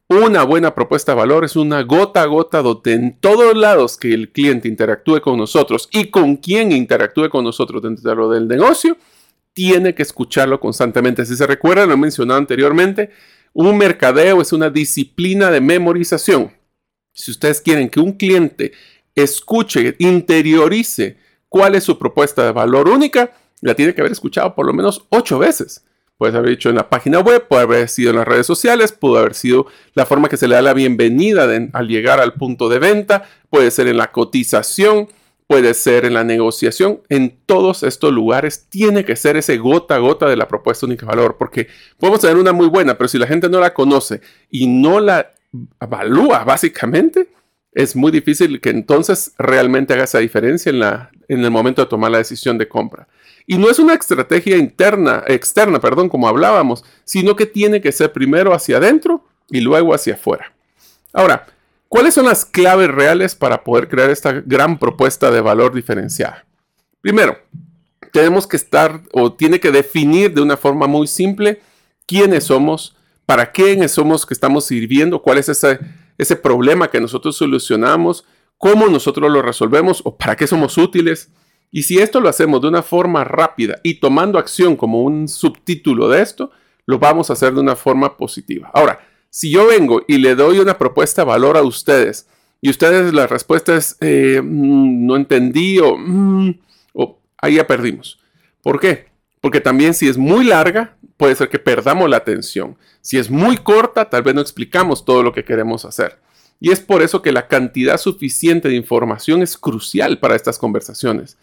Una 0.08 0.42
buena 0.42 0.74
propuesta 0.74 1.12
de 1.12 1.18
valor 1.18 1.44
es 1.44 1.54
una 1.54 1.82
gota 1.82 2.22
a 2.22 2.26
gota 2.26 2.60
donde 2.60 2.92
en 2.92 3.16
todos 3.20 3.56
lados 3.56 3.96
que 3.96 4.12
el 4.12 4.32
cliente 4.32 4.66
interactúe 4.66 5.20
con 5.20 5.38
nosotros 5.38 5.88
y 5.92 6.10
con 6.10 6.34
quien 6.34 6.72
interactúe 6.72 7.30
con 7.30 7.44
nosotros 7.44 7.82
dentro 7.82 8.30
del 8.30 8.48
negocio, 8.48 8.96
tiene 9.52 9.94
que 9.94 10.02
escucharlo 10.02 10.58
constantemente. 10.58 11.24
Si 11.24 11.36
se 11.36 11.46
recuerdan, 11.46 11.88
lo 11.88 11.94
he 11.94 11.98
mencionado 11.98 12.38
anteriormente, 12.38 13.10
un 13.52 13.78
mercadeo 13.78 14.42
es 14.42 14.52
una 14.52 14.70
disciplina 14.70 15.52
de 15.52 15.60
memorización. 15.60 16.50
Si 17.12 17.30
ustedes 17.30 17.60
quieren 17.60 17.88
que 17.88 18.00
un 18.00 18.12
cliente 18.12 18.72
escuche, 19.14 19.94
interiorice 19.98 21.16
cuál 21.48 21.74
es 21.74 21.84
su 21.84 21.98
propuesta 21.98 22.44
de 22.44 22.52
valor 22.52 22.88
única, 22.88 23.32
la 23.60 23.74
tiene 23.74 23.94
que 23.94 24.00
haber 24.00 24.12
escuchado 24.12 24.54
por 24.54 24.66
lo 24.66 24.72
menos 24.72 25.06
ocho 25.10 25.38
veces. 25.38 25.84
Puede 26.16 26.38
haber 26.38 26.50
dicho 26.50 26.70
en 26.70 26.76
la 26.76 26.88
página 26.88 27.18
web, 27.20 27.48
puede 27.48 27.62
haber 27.62 27.88
sido 27.88 28.10
en 28.10 28.16
las 28.16 28.28
redes 28.28 28.46
sociales, 28.46 28.92
puede 28.92 29.18
haber 29.18 29.34
sido 29.34 29.66
la 29.94 30.06
forma 30.06 30.28
que 30.28 30.36
se 30.36 30.46
le 30.46 30.54
da 30.54 30.62
la 30.62 30.72
bienvenida 30.72 31.48
al 31.72 31.88
llegar 31.88 32.20
al 32.20 32.34
punto 32.34 32.68
de 32.68 32.78
venta, 32.78 33.24
puede 33.50 33.70
ser 33.70 33.88
en 33.88 33.96
la 33.96 34.12
cotización, 34.12 35.08
puede 35.46 35.74
ser 35.74 36.04
en 36.04 36.14
la 36.14 36.24
negociación. 36.24 37.00
En 37.08 37.36
todos 37.44 37.82
estos 37.82 38.12
lugares 38.12 38.68
tiene 38.68 39.04
que 39.04 39.16
ser 39.16 39.36
ese 39.36 39.58
gota 39.58 39.96
a 39.96 39.98
gota 39.98 40.28
de 40.28 40.36
la 40.36 40.48
propuesta 40.48 40.86
única 40.86 41.06
valor, 41.06 41.36
porque 41.38 41.66
podemos 41.98 42.20
tener 42.20 42.36
una 42.36 42.52
muy 42.52 42.68
buena, 42.68 42.96
pero 42.96 43.08
si 43.08 43.18
la 43.18 43.26
gente 43.26 43.48
no 43.48 43.60
la 43.60 43.74
conoce 43.74 44.20
y 44.48 44.66
no 44.66 45.00
la 45.00 45.32
evalúa 45.80 46.44
básicamente, 46.44 47.28
es 47.72 47.96
muy 47.96 48.12
difícil 48.12 48.60
que 48.60 48.70
entonces 48.70 49.32
realmente 49.38 49.94
haga 49.94 50.04
esa 50.04 50.18
diferencia 50.18 50.70
en, 50.70 50.78
la, 50.78 51.10
en 51.28 51.42
el 51.42 51.50
momento 51.50 51.82
de 51.82 51.88
tomar 51.88 52.10
la 52.10 52.18
decisión 52.18 52.58
de 52.58 52.68
compra. 52.68 53.08
Y 53.46 53.58
no 53.58 53.70
es 53.70 53.78
una 53.78 53.94
estrategia 53.94 54.56
interna, 54.56 55.24
externa, 55.26 55.80
perdón, 55.80 56.08
como 56.08 56.28
hablábamos, 56.28 56.84
sino 57.04 57.34
que 57.34 57.46
tiene 57.46 57.80
que 57.80 57.92
ser 57.92 58.12
primero 58.12 58.52
hacia 58.52 58.76
adentro 58.76 59.24
y 59.50 59.60
luego 59.60 59.94
hacia 59.94 60.14
afuera. 60.14 60.52
Ahora, 61.12 61.46
¿cuáles 61.88 62.14
son 62.14 62.26
las 62.26 62.44
claves 62.44 62.90
reales 62.90 63.34
para 63.34 63.64
poder 63.64 63.88
crear 63.88 64.10
esta 64.10 64.32
gran 64.32 64.78
propuesta 64.78 65.30
de 65.30 65.40
valor 65.40 65.74
diferenciada? 65.74 66.44
Primero, 67.00 67.38
tenemos 68.12 68.46
que 68.46 68.56
estar 68.56 69.02
o 69.12 69.32
tiene 69.32 69.58
que 69.58 69.72
definir 69.72 70.32
de 70.32 70.42
una 70.42 70.56
forma 70.56 70.86
muy 70.86 71.06
simple 71.06 71.60
quiénes 72.06 72.44
somos, 72.44 72.96
para 73.26 73.52
quiénes 73.52 73.92
somos 73.92 74.26
que 74.26 74.34
estamos 74.34 74.64
sirviendo, 74.64 75.22
cuál 75.22 75.38
es 75.38 75.48
ese, 75.48 75.78
ese 76.18 76.36
problema 76.36 76.90
que 76.90 77.00
nosotros 77.00 77.36
solucionamos, 77.36 78.24
cómo 78.58 78.88
nosotros 78.88 79.30
lo 79.30 79.42
resolvemos 79.42 80.02
o 80.04 80.16
para 80.16 80.36
qué 80.36 80.46
somos 80.46 80.78
útiles. 80.78 81.30
Y 81.70 81.84
si 81.84 81.98
esto 81.98 82.20
lo 82.20 82.28
hacemos 82.28 82.60
de 82.60 82.68
una 82.68 82.82
forma 82.82 83.24
rápida 83.24 83.80
y 83.82 83.94
tomando 83.94 84.38
acción 84.38 84.76
como 84.76 85.02
un 85.02 85.28
subtítulo 85.28 86.08
de 86.08 86.22
esto, 86.22 86.50
lo 86.86 86.98
vamos 86.98 87.30
a 87.30 87.32
hacer 87.32 87.54
de 87.54 87.60
una 87.60 87.76
forma 87.76 88.16
positiva. 88.16 88.70
Ahora, 88.74 89.00
si 89.30 89.50
yo 89.50 89.66
vengo 89.66 90.02
y 90.06 90.18
le 90.18 90.34
doy 90.34 90.58
una 90.58 90.76
propuesta 90.76 91.22
de 91.22 91.28
valor 91.28 91.56
a 91.56 91.62
ustedes 91.62 92.28
y 92.60 92.68
ustedes 92.68 93.14
la 93.14 93.26
respuesta 93.26 93.76
es 93.76 93.96
eh, 94.00 94.40
mm, 94.42 95.06
no 95.06 95.16
entendí 95.16 95.80
mm", 95.80 96.50
o 96.92 97.18
ahí 97.38 97.54
ya 97.54 97.66
perdimos. 97.66 98.18
¿Por 98.62 98.78
qué? 98.78 99.11
Porque 99.42 99.60
también 99.60 99.92
si 99.92 100.08
es 100.08 100.16
muy 100.16 100.44
larga, 100.44 100.96
puede 101.16 101.34
ser 101.34 101.48
que 101.48 101.58
perdamos 101.58 102.08
la 102.08 102.18
atención. 102.18 102.78
Si 103.00 103.18
es 103.18 103.28
muy 103.28 103.56
corta, 103.56 104.08
tal 104.08 104.22
vez 104.22 104.36
no 104.36 104.40
explicamos 104.40 105.04
todo 105.04 105.24
lo 105.24 105.32
que 105.32 105.44
queremos 105.44 105.84
hacer. 105.84 106.20
Y 106.60 106.70
es 106.70 106.78
por 106.78 107.02
eso 107.02 107.22
que 107.22 107.32
la 107.32 107.48
cantidad 107.48 107.98
suficiente 107.98 108.68
de 108.68 108.76
información 108.76 109.42
es 109.42 109.58
crucial 109.58 110.20
para 110.20 110.36
estas 110.36 110.60
conversaciones. 110.60 111.36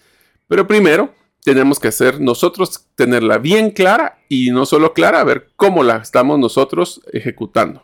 Pero 0.48 0.66
primero 0.66 1.14
tenemos 1.44 1.78
que 1.78 1.90
hacer 1.90 2.22
nosotros 2.22 2.86
tenerla 2.96 3.38
bien 3.38 3.72
clara 3.72 4.18
y 4.30 4.50
no 4.52 4.66
solo 4.66 4.94
clara, 4.94 5.20
a 5.20 5.26
ver 5.26 5.50
cómo 5.58 5.84
la 5.84 5.98
estamos 5.98 6.40
nosotros 6.40 7.02
ejecutando. 7.12 7.84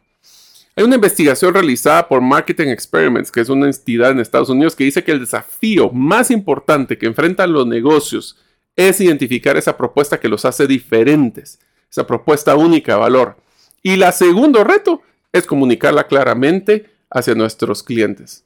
Hay 0.78 0.86
una 0.86 0.96
investigación 0.96 1.54
realizada 1.54 2.08
por 2.08 2.22
Marketing 2.22 2.68
Experiments, 2.68 3.34
que 3.34 3.42
es 3.42 3.50
una 3.50 3.66
entidad 3.66 4.12
en 4.12 4.22
Estados 4.22 4.48
Unidos, 4.48 4.78
que 4.78 4.86
dice 4.86 5.04
que 5.04 5.12
el 5.12 5.20
desafío 5.20 5.90
más 5.92 6.32
importante 6.32 6.98
que 6.98 7.06
enfrentan 7.06 7.52
los 7.52 7.68
negocios 7.68 8.38
es 8.76 9.00
identificar 9.00 9.58
esa 9.58 9.78
propuesta 9.78 10.20
que 10.20 10.30
los 10.30 10.46
hace 10.46 10.68
diferentes, 10.68 11.60
esa 11.90 12.06
propuesta 12.06 12.56
única 12.56 12.94
de 12.94 13.00
valor. 13.00 13.38
Y 13.82 13.94
el 13.94 14.14
segundo 14.14 14.64
reto 14.64 15.02
es 15.32 15.46
comunicarla 15.46 16.08
claramente 16.08 16.90
hacia 17.10 17.36
nuestros 17.36 17.84
clientes. 17.84 18.44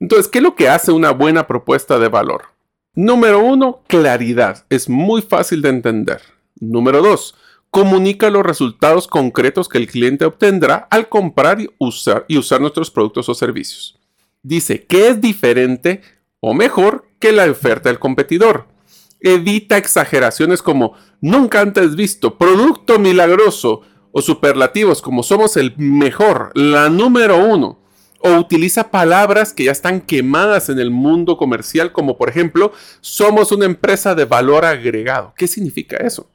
Entonces, 0.00 0.28
¿qué 0.28 0.38
es 0.38 0.42
lo 0.42 0.54
que 0.54 0.68
hace 0.68 0.92
una 0.92 1.12
buena 1.12 1.46
propuesta 1.46 1.98
de 1.98 2.08
valor? 2.08 2.46
Número 2.94 3.38
uno, 3.38 3.82
claridad. 3.86 4.64
Es 4.68 4.88
muy 4.88 5.22
fácil 5.22 5.62
de 5.62 5.70
entender. 5.70 6.20
Número 6.60 7.00
dos, 7.00 7.34
comunica 7.70 8.28
los 8.28 8.44
resultados 8.44 9.08
concretos 9.08 9.68
que 9.68 9.78
el 9.78 9.86
cliente 9.86 10.26
obtendrá 10.26 10.88
al 10.90 11.08
comprar 11.08 11.60
y 11.60 11.70
usar, 11.78 12.26
y 12.28 12.36
usar 12.36 12.60
nuestros 12.60 12.90
productos 12.90 13.28
o 13.28 13.34
servicios. 13.34 13.98
Dice 14.42 14.84
que 14.84 15.08
es 15.08 15.20
diferente 15.20 16.02
o 16.40 16.52
mejor 16.52 17.06
que 17.18 17.32
la 17.32 17.50
oferta 17.50 17.88
del 17.88 17.98
competidor. 17.98 18.66
Evita 19.22 19.76
exageraciones 19.76 20.62
como 20.62 20.94
nunca 21.20 21.60
antes 21.60 21.96
visto, 21.96 22.36
producto 22.38 22.98
milagroso 22.98 23.82
o 24.10 24.20
superlativos 24.20 25.00
como 25.00 25.22
somos 25.22 25.56
el 25.56 25.74
mejor, 25.76 26.50
la 26.54 26.88
número 26.88 27.36
uno 27.38 27.82
o 28.22 28.36
utiliza 28.38 28.90
palabras 28.90 29.52
que 29.52 29.64
ya 29.64 29.72
están 29.72 30.00
quemadas 30.00 30.68
en 30.68 30.78
el 30.78 30.90
mundo 30.90 31.36
comercial, 31.36 31.92
como 31.92 32.16
por 32.16 32.28
ejemplo, 32.28 32.72
somos 33.00 33.52
una 33.52 33.66
empresa 33.66 34.14
de 34.14 34.24
valor 34.24 34.64
agregado. 34.64 35.34
¿Qué 35.36 35.48
significa 35.48 35.96
eso? 35.96 36.30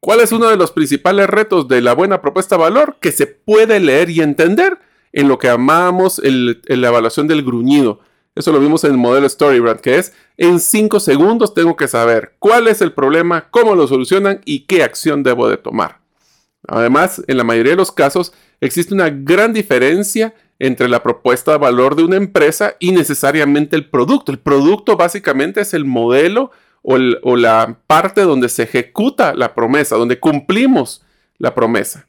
¿Cuál 0.00 0.20
es 0.20 0.32
uno 0.32 0.48
de 0.48 0.56
los 0.56 0.72
principales 0.72 1.28
retos 1.28 1.68
de 1.68 1.80
la 1.80 1.94
buena 1.94 2.20
propuesta 2.20 2.56
de 2.56 2.62
valor? 2.62 2.96
Que 3.00 3.12
se 3.12 3.28
puede 3.28 3.78
leer 3.78 4.10
y 4.10 4.20
entender 4.20 4.78
en 5.12 5.28
lo 5.28 5.38
que 5.38 5.46
llamamos 5.46 6.20
la 6.24 6.88
evaluación 6.88 7.28
del 7.28 7.44
gruñido. 7.44 8.00
Eso 8.34 8.50
lo 8.52 8.60
vimos 8.60 8.84
en 8.84 8.92
el 8.92 8.98
modelo 8.98 9.28
StoryBrand, 9.28 9.80
que 9.80 9.98
es 9.98 10.14
en 10.38 10.58
cinco 10.58 11.00
segundos 11.00 11.52
tengo 11.52 11.76
que 11.76 11.88
saber 11.88 12.34
cuál 12.38 12.66
es 12.68 12.80
el 12.80 12.92
problema, 12.92 13.48
cómo 13.50 13.74
lo 13.74 13.86
solucionan 13.86 14.40
y 14.44 14.60
qué 14.60 14.82
acción 14.82 15.22
debo 15.22 15.48
de 15.48 15.58
tomar. 15.58 16.00
Además, 16.66 17.22
en 17.26 17.36
la 17.36 17.44
mayoría 17.44 17.72
de 17.72 17.76
los 17.76 17.92
casos 17.92 18.32
existe 18.60 18.94
una 18.94 19.10
gran 19.10 19.52
diferencia 19.52 20.34
entre 20.58 20.88
la 20.88 21.02
propuesta 21.02 21.52
de 21.52 21.58
valor 21.58 21.96
de 21.96 22.04
una 22.04 22.16
empresa 22.16 22.76
y 22.78 22.92
necesariamente 22.92 23.76
el 23.76 23.90
producto. 23.90 24.30
El 24.30 24.38
producto 24.38 24.96
básicamente 24.96 25.60
es 25.60 25.74
el 25.74 25.84
modelo 25.84 26.52
o, 26.82 27.36
la 27.36 27.78
parte 27.86 28.22
donde 28.22 28.48
se 28.48 28.62
ejecuta 28.62 29.34
la 29.34 29.54
promesa, 29.54 29.96
donde 29.96 30.20
cumplimos 30.20 31.02
la 31.38 31.54
promesa. 31.54 32.06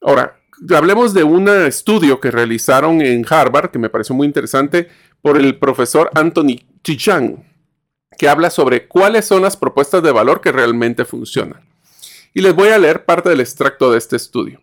Ahora, 0.00 0.40
hablemos 0.70 1.14
de 1.14 1.24
un 1.24 1.48
estudio 1.48 2.20
que 2.20 2.30
realizaron 2.30 3.00
en 3.02 3.24
Harvard, 3.28 3.70
que 3.70 3.78
me 3.78 3.90
pareció 3.90 4.14
muy 4.14 4.26
interesante, 4.26 4.88
por 5.20 5.36
el 5.36 5.58
profesor 5.58 6.10
Anthony 6.14 6.60
Chichang, 6.82 7.44
que 8.18 8.28
habla 8.28 8.50
sobre 8.50 8.88
cuáles 8.88 9.24
son 9.24 9.42
las 9.42 9.56
propuestas 9.56 10.02
de 10.02 10.12
valor 10.12 10.40
que 10.40 10.52
realmente 10.52 11.04
funcionan. 11.04 11.68
Y 12.34 12.40
les 12.40 12.54
voy 12.54 12.68
a 12.68 12.78
leer 12.78 13.04
parte 13.04 13.28
del 13.28 13.40
extracto 13.40 13.92
de 13.92 13.98
este 13.98 14.16
estudio. 14.16 14.60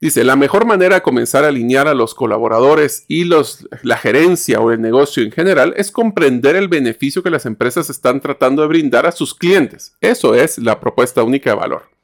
Dice, 0.00 0.24
la 0.24 0.34
mejor 0.34 0.64
manera 0.64 0.94
de 0.94 1.02
comenzar 1.02 1.44
a 1.44 1.48
alinear 1.48 1.86
a 1.86 1.92
los 1.92 2.14
colaboradores 2.14 3.04
y 3.06 3.24
los, 3.24 3.68
la 3.82 3.98
gerencia 3.98 4.58
o 4.58 4.70
el 4.70 4.80
negocio 4.80 5.22
en 5.22 5.30
general 5.30 5.74
es 5.76 5.90
comprender 5.90 6.56
el 6.56 6.68
beneficio 6.68 7.22
que 7.22 7.28
las 7.28 7.44
empresas 7.44 7.90
están 7.90 8.20
tratando 8.20 8.62
de 8.62 8.68
brindar 8.68 9.04
a 9.04 9.12
sus 9.12 9.34
clientes. 9.34 9.94
Eso 10.00 10.34
es 10.34 10.56
la 10.56 10.80
propuesta 10.80 11.22
única 11.22 11.50
de 11.50 11.56
valor. 11.56 11.99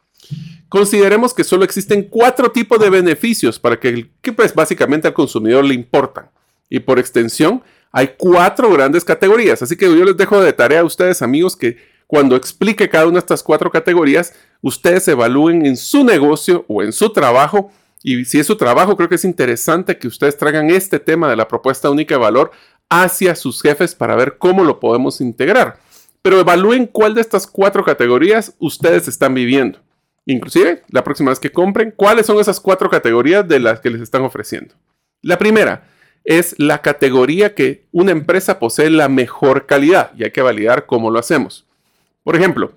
Consideremos 0.68 1.32
que 1.32 1.44
solo 1.44 1.64
existen 1.64 2.04
cuatro 2.04 2.50
tipos 2.50 2.78
de 2.78 2.90
beneficios 2.90 3.58
para 3.58 3.78
que, 3.78 4.08
pues, 4.34 4.54
básicamente 4.54 5.08
al 5.08 5.14
consumidor 5.14 5.64
le 5.64 5.74
importan. 5.74 6.30
Y 6.68 6.80
por 6.80 6.98
extensión, 6.98 7.62
hay 7.92 8.14
cuatro 8.16 8.70
grandes 8.70 9.04
categorías. 9.04 9.62
Así 9.62 9.76
que 9.76 9.86
yo 9.86 10.04
les 10.04 10.16
dejo 10.16 10.40
de 10.40 10.52
tarea 10.52 10.80
a 10.80 10.84
ustedes, 10.84 11.22
amigos, 11.22 11.56
que 11.56 11.76
cuando 12.06 12.36
explique 12.36 12.88
cada 12.88 13.06
una 13.06 13.14
de 13.14 13.20
estas 13.20 13.42
cuatro 13.42 13.70
categorías, 13.70 14.34
ustedes 14.60 15.06
evalúen 15.08 15.64
en 15.64 15.76
su 15.76 16.04
negocio 16.04 16.64
o 16.68 16.82
en 16.82 16.92
su 16.92 17.12
trabajo 17.12 17.70
y 18.08 18.24
si 18.24 18.38
es 18.38 18.46
su 18.46 18.56
trabajo, 18.56 18.96
creo 18.96 19.08
que 19.08 19.16
es 19.16 19.24
interesante 19.24 19.98
que 19.98 20.06
ustedes 20.06 20.36
traigan 20.36 20.70
este 20.70 21.00
tema 21.00 21.28
de 21.28 21.34
la 21.34 21.48
propuesta 21.48 21.90
única 21.90 22.14
de 22.14 22.20
valor 22.20 22.52
hacia 22.88 23.34
sus 23.34 23.60
jefes 23.60 23.96
para 23.96 24.14
ver 24.14 24.38
cómo 24.38 24.62
lo 24.62 24.78
podemos 24.78 25.20
integrar. 25.20 25.80
Pero 26.22 26.38
evalúen 26.38 26.86
cuál 26.86 27.14
de 27.14 27.20
estas 27.20 27.48
cuatro 27.48 27.84
categorías 27.84 28.54
ustedes 28.60 29.08
están 29.08 29.34
viviendo. 29.34 29.80
Inclusive, 30.26 30.82
la 30.90 31.04
próxima 31.04 31.30
vez 31.30 31.38
que 31.38 31.52
compren, 31.52 31.92
cuáles 31.96 32.26
son 32.26 32.38
esas 32.38 32.60
cuatro 32.60 32.90
categorías 32.90 33.46
de 33.46 33.60
las 33.60 33.80
que 33.80 33.90
les 33.90 34.02
están 34.02 34.22
ofreciendo. 34.22 34.74
La 35.22 35.38
primera 35.38 35.88
es 36.24 36.56
la 36.58 36.82
categoría 36.82 37.54
que 37.54 37.86
una 37.92 38.10
empresa 38.10 38.58
posee 38.58 38.90
la 38.90 39.08
mejor 39.08 39.66
calidad 39.66 40.10
y 40.18 40.24
hay 40.24 40.32
que 40.32 40.42
validar 40.42 40.86
cómo 40.86 41.10
lo 41.10 41.20
hacemos. 41.20 41.66
Por 42.24 42.34
ejemplo, 42.34 42.72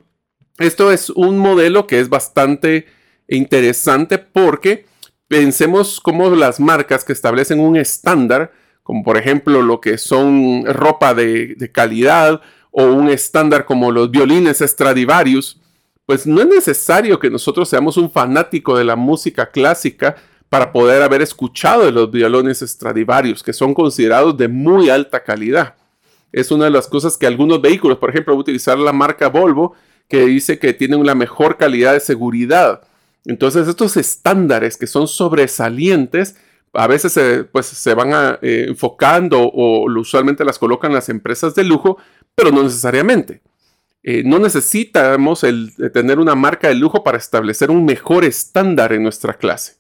esto 0.60 0.92
es 0.92 1.10
un 1.10 1.40
modelo 1.40 1.88
que 1.88 2.00
es 2.00 2.10
bastante 2.10 2.86
interesante 3.28 4.20
porque 4.20 4.86
pensemos 5.28 6.00
como 6.00 6.30
las 6.36 6.60
marcas 6.60 7.04
que 7.04 7.14
establecen 7.14 7.60
un 7.60 7.78
estándar, 7.78 8.52
como 8.84 9.04
por 9.04 9.18
ejemplo 9.18 9.64
lo 9.64 9.82
que 9.82 9.98
son 9.98 10.66
ropa 10.66 11.16
de, 11.16 11.72
calidad 11.74 12.42
o 12.72 12.84
un 12.86 13.10
estándar 13.10 13.66
como 13.66 13.92
los 13.92 14.12
violines 14.12 14.60
Stradivarius, 14.60 15.60
pues 16.10 16.26
no 16.26 16.42
es 16.42 16.48
necesario 16.48 17.20
que 17.20 17.30
nosotros 17.30 17.70
seamos 17.70 17.96
un 17.96 18.10
fanático 18.10 18.76
de 18.76 18.84
la 18.84 18.96
música 18.96 19.52
clásica 19.52 20.16
para 20.50 20.72
poder 20.72 21.04
haber 21.04 21.22
escuchado 21.22 21.86
de 21.86 21.92
los 21.92 22.10
violones 22.10 22.62
Stradivarius, 22.62 23.44
que 23.44 23.54
son 23.54 23.76
considerados 23.76 24.36
de 24.36 24.48
muy 24.48 24.90
alta 24.90 25.24
calidad. 25.24 25.76
Es 26.32 26.50
una 26.50 26.66
de 26.66 26.72
las 26.72 26.88
cosas 26.88 27.16
que 27.16 27.28
algunos 27.28 27.62
vehículos, 27.62 28.00
por 28.00 28.10
ejemplo, 28.10 28.34
utilizar 28.34 28.80
la 28.80 28.92
marca 28.92 29.30
Volvo, 29.30 29.76
que 30.08 30.26
dice 30.26 30.58
que 30.58 30.74
tienen 30.74 31.00
una 31.00 31.14
mejor 31.14 31.58
calidad 31.58 31.94
de 31.94 32.00
seguridad. 32.00 32.82
Entonces, 33.26 33.68
estos 33.68 33.96
estándares 33.96 34.78
que 34.78 34.88
son 34.88 35.08
sobresalientes, 35.08 36.38
a 36.74 36.88
veces 36.88 37.14
se, 37.14 37.44
pues, 37.44 37.68
se 37.68 37.94
van 37.94 38.40
eh, 38.42 38.66
enfocando 38.68 39.44
o 39.44 39.86
usualmente 39.96 40.44
las 40.44 40.58
colocan 40.58 40.92
las 40.92 41.08
empresas 41.10 41.54
de 41.54 41.66
lujo, 41.66 41.98
pero 42.34 42.52
no 42.52 42.64
necesariamente. 42.64 43.44
Eh, 44.04 44.24
no 44.26 44.40
necesitamos 44.40 45.44
el, 45.44 45.74
tener 45.94 46.20
una 46.20 46.36
marca 46.36 46.70
de 46.70 46.76
lujo 46.76 47.04
para 47.04 47.18
establecer 47.18 47.70
un 47.70 47.86
mejor 47.86 48.24
estándar 48.24 48.94
en 48.94 49.04
nuestra 49.04 49.34
clase. 49.34 49.74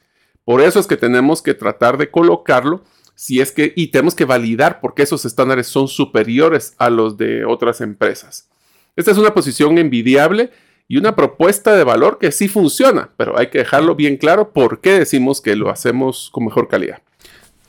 Por 0.43 0.61
eso 0.61 0.79
es 0.79 0.87
que 0.87 0.97
tenemos 0.97 1.41
que 1.41 1.53
tratar 1.53 1.97
de 1.97 2.09
colocarlo 2.09 2.83
si 3.15 3.39
es 3.39 3.51
que 3.51 3.73
y 3.75 3.87
tenemos 3.87 4.15
que 4.15 4.25
validar 4.25 4.79
por 4.81 4.93
qué 4.93 5.03
esos 5.03 5.25
estándares 5.25 5.67
son 5.67 5.87
superiores 5.87 6.73
a 6.77 6.89
los 6.89 7.17
de 7.17 7.45
otras 7.45 7.81
empresas. 7.81 8.49
Esta 8.95 9.11
es 9.11 9.17
una 9.17 9.33
posición 9.33 9.77
envidiable 9.77 10.51
y 10.87 10.97
una 10.97 11.15
propuesta 11.15 11.75
de 11.75 11.83
valor 11.83 12.17
que 12.17 12.31
sí 12.31 12.47
funciona, 12.47 13.11
pero 13.15 13.37
hay 13.37 13.47
que 13.47 13.59
dejarlo 13.59 13.95
bien 13.95 14.17
claro 14.17 14.51
por 14.51 14.81
qué 14.81 14.99
decimos 14.99 15.39
que 15.39 15.55
lo 15.55 15.69
hacemos 15.69 16.29
con 16.31 16.45
mejor 16.45 16.67
calidad. 16.67 17.01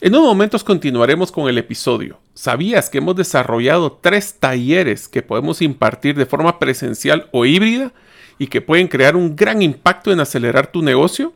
En 0.03 0.15
unos 0.15 0.29
momentos 0.29 0.63
continuaremos 0.63 1.31
con 1.31 1.47
el 1.47 1.59
episodio. 1.59 2.19
¿Sabías 2.33 2.89
que 2.89 2.97
hemos 2.97 3.15
desarrollado 3.15 3.99
tres 4.01 4.33
talleres 4.39 5.07
que 5.07 5.21
podemos 5.21 5.61
impartir 5.61 6.15
de 6.15 6.25
forma 6.25 6.57
presencial 6.57 7.29
o 7.31 7.45
híbrida 7.45 7.93
y 8.39 8.47
que 8.47 8.61
pueden 8.61 8.87
crear 8.87 9.15
un 9.15 9.35
gran 9.35 9.61
impacto 9.61 10.11
en 10.11 10.19
acelerar 10.19 10.71
tu 10.71 10.81
negocio? 10.81 11.33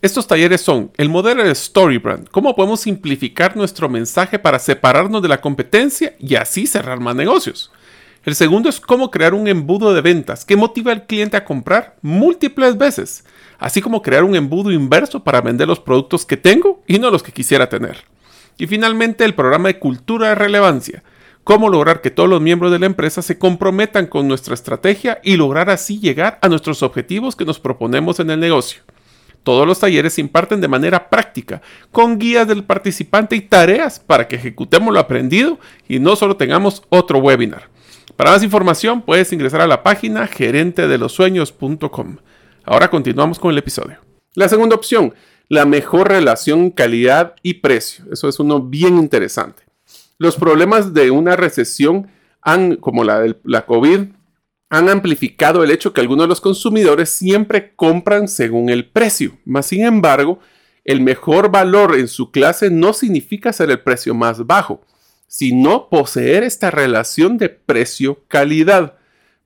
Estos 0.00 0.26
talleres 0.26 0.62
son 0.62 0.90
el 0.96 1.10
modelo 1.10 1.44
de 1.44 1.54
Storybrand, 1.54 2.30
cómo 2.30 2.56
podemos 2.56 2.80
simplificar 2.80 3.54
nuestro 3.54 3.90
mensaje 3.90 4.38
para 4.38 4.58
separarnos 4.60 5.20
de 5.20 5.28
la 5.28 5.42
competencia 5.42 6.16
y 6.18 6.36
así 6.36 6.66
cerrar 6.66 7.00
más 7.00 7.16
negocios. 7.16 7.70
El 8.26 8.34
segundo 8.34 8.68
es 8.68 8.80
cómo 8.80 9.10
crear 9.10 9.32
un 9.32 9.48
embudo 9.48 9.94
de 9.94 10.02
ventas 10.02 10.44
que 10.44 10.56
motiva 10.56 10.92
al 10.92 11.06
cliente 11.06 11.38
a 11.38 11.44
comprar 11.44 11.96
múltiples 12.02 12.76
veces 12.76 13.24
así 13.58 13.80
como 13.80 14.02
crear 14.02 14.24
un 14.24 14.36
embudo 14.36 14.70
inverso 14.70 15.22
para 15.22 15.40
vender 15.40 15.68
los 15.68 15.80
productos 15.80 16.26
que 16.26 16.36
tengo 16.36 16.82
y 16.86 16.98
no 16.98 17.10
los 17.10 17.22
que 17.22 17.32
quisiera 17.32 17.68
tener. 17.68 18.04
Y 18.58 18.66
finalmente 18.66 19.24
el 19.24 19.34
programa 19.34 19.68
de 19.68 19.78
cultura 19.78 20.28
de 20.28 20.34
relevancia, 20.34 21.02
cómo 21.44 21.68
lograr 21.68 22.00
que 22.00 22.10
todos 22.10 22.28
los 22.28 22.40
miembros 22.40 22.72
de 22.72 22.78
la 22.78 22.86
empresa 22.86 23.22
se 23.22 23.38
comprometan 23.38 24.06
con 24.06 24.26
nuestra 24.28 24.54
estrategia 24.54 25.20
y 25.22 25.36
lograr 25.36 25.70
así 25.70 26.00
llegar 26.00 26.38
a 26.42 26.48
nuestros 26.48 26.82
objetivos 26.82 27.36
que 27.36 27.44
nos 27.44 27.60
proponemos 27.60 28.20
en 28.20 28.30
el 28.30 28.40
negocio. 28.40 28.82
Todos 29.42 29.66
los 29.66 29.78
talleres 29.78 30.14
se 30.14 30.20
imparten 30.20 30.60
de 30.60 30.66
manera 30.66 31.08
práctica, 31.08 31.62
con 31.92 32.18
guías 32.18 32.48
del 32.48 32.64
participante 32.64 33.36
y 33.36 33.42
tareas 33.42 34.00
para 34.00 34.26
que 34.26 34.36
ejecutemos 34.36 34.92
lo 34.92 34.98
aprendido 34.98 35.60
y 35.86 36.00
no 36.00 36.16
solo 36.16 36.36
tengamos 36.36 36.82
otro 36.88 37.18
webinar. 37.18 37.75
Para 38.16 38.30
más 38.30 38.42
información 38.42 39.02
puedes 39.02 39.30
ingresar 39.34 39.60
a 39.60 39.66
la 39.66 39.82
página 39.82 40.26
gerentedelosueños.com. 40.26 42.16
Ahora 42.64 42.88
continuamos 42.88 43.38
con 43.38 43.50
el 43.50 43.58
episodio. 43.58 43.98
La 44.34 44.48
segunda 44.48 44.74
opción, 44.74 45.12
la 45.48 45.66
mejor 45.66 46.08
relación 46.08 46.70
calidad 46.70 47.34
y 47.42 47.54
precio. 47.54 48.06
Eso 48.10 48.30
es 48.30 48.40
uno 48.40 48.62
bien 48.62 48.96
interesante. 48.96 49.64
Los 50.16 50.36
problemas 50.36 50.94
de 50.94 51.10
una 51.10 51.36
recesión 51.36 52.10
han, 52.40 52.76
como 52.76 53.04
la 53.04 53.20
de 53.20 53.36
la 53.44 53.66
COVID, 53.66 54.00
han 54.70 54.88
amplificado 54.88 55.62
el 55.62 55.70
hecho 55.70 55.92
que 55.92 56.00
algunos 56.00 56.24
de 56.24 56.28
los 56.28 56.40
consumidores 56.40 57.10
siempre 57.10 57.74
compran 57.76 58.28
según 58.28 58.70
el 58.70 58.88
precio. 58.88 59.36
Mas, 59.44 59.66
sin 59.66 59.84
embargo, 59.84 60.38
el 60.86 61.02
mejor 61.02 61.50
valor 61.50 61.94
en 61.94 62.08
su 62.08 62.30
clase 62.30 62.70
no 62.70 62.94
significa 62.94 63.52
ser 63.52 63.70
el 63.70 63.80
precio 63.80 64.14
más 64.14 64.46
bajo, 64.46 64.80
sino 65.26 65.88
poseer 65.88 66.42
esta 66.42 66.70
relación 66.70 67.38
de 67.38 67.48
precio-calidad. 67.48 68.96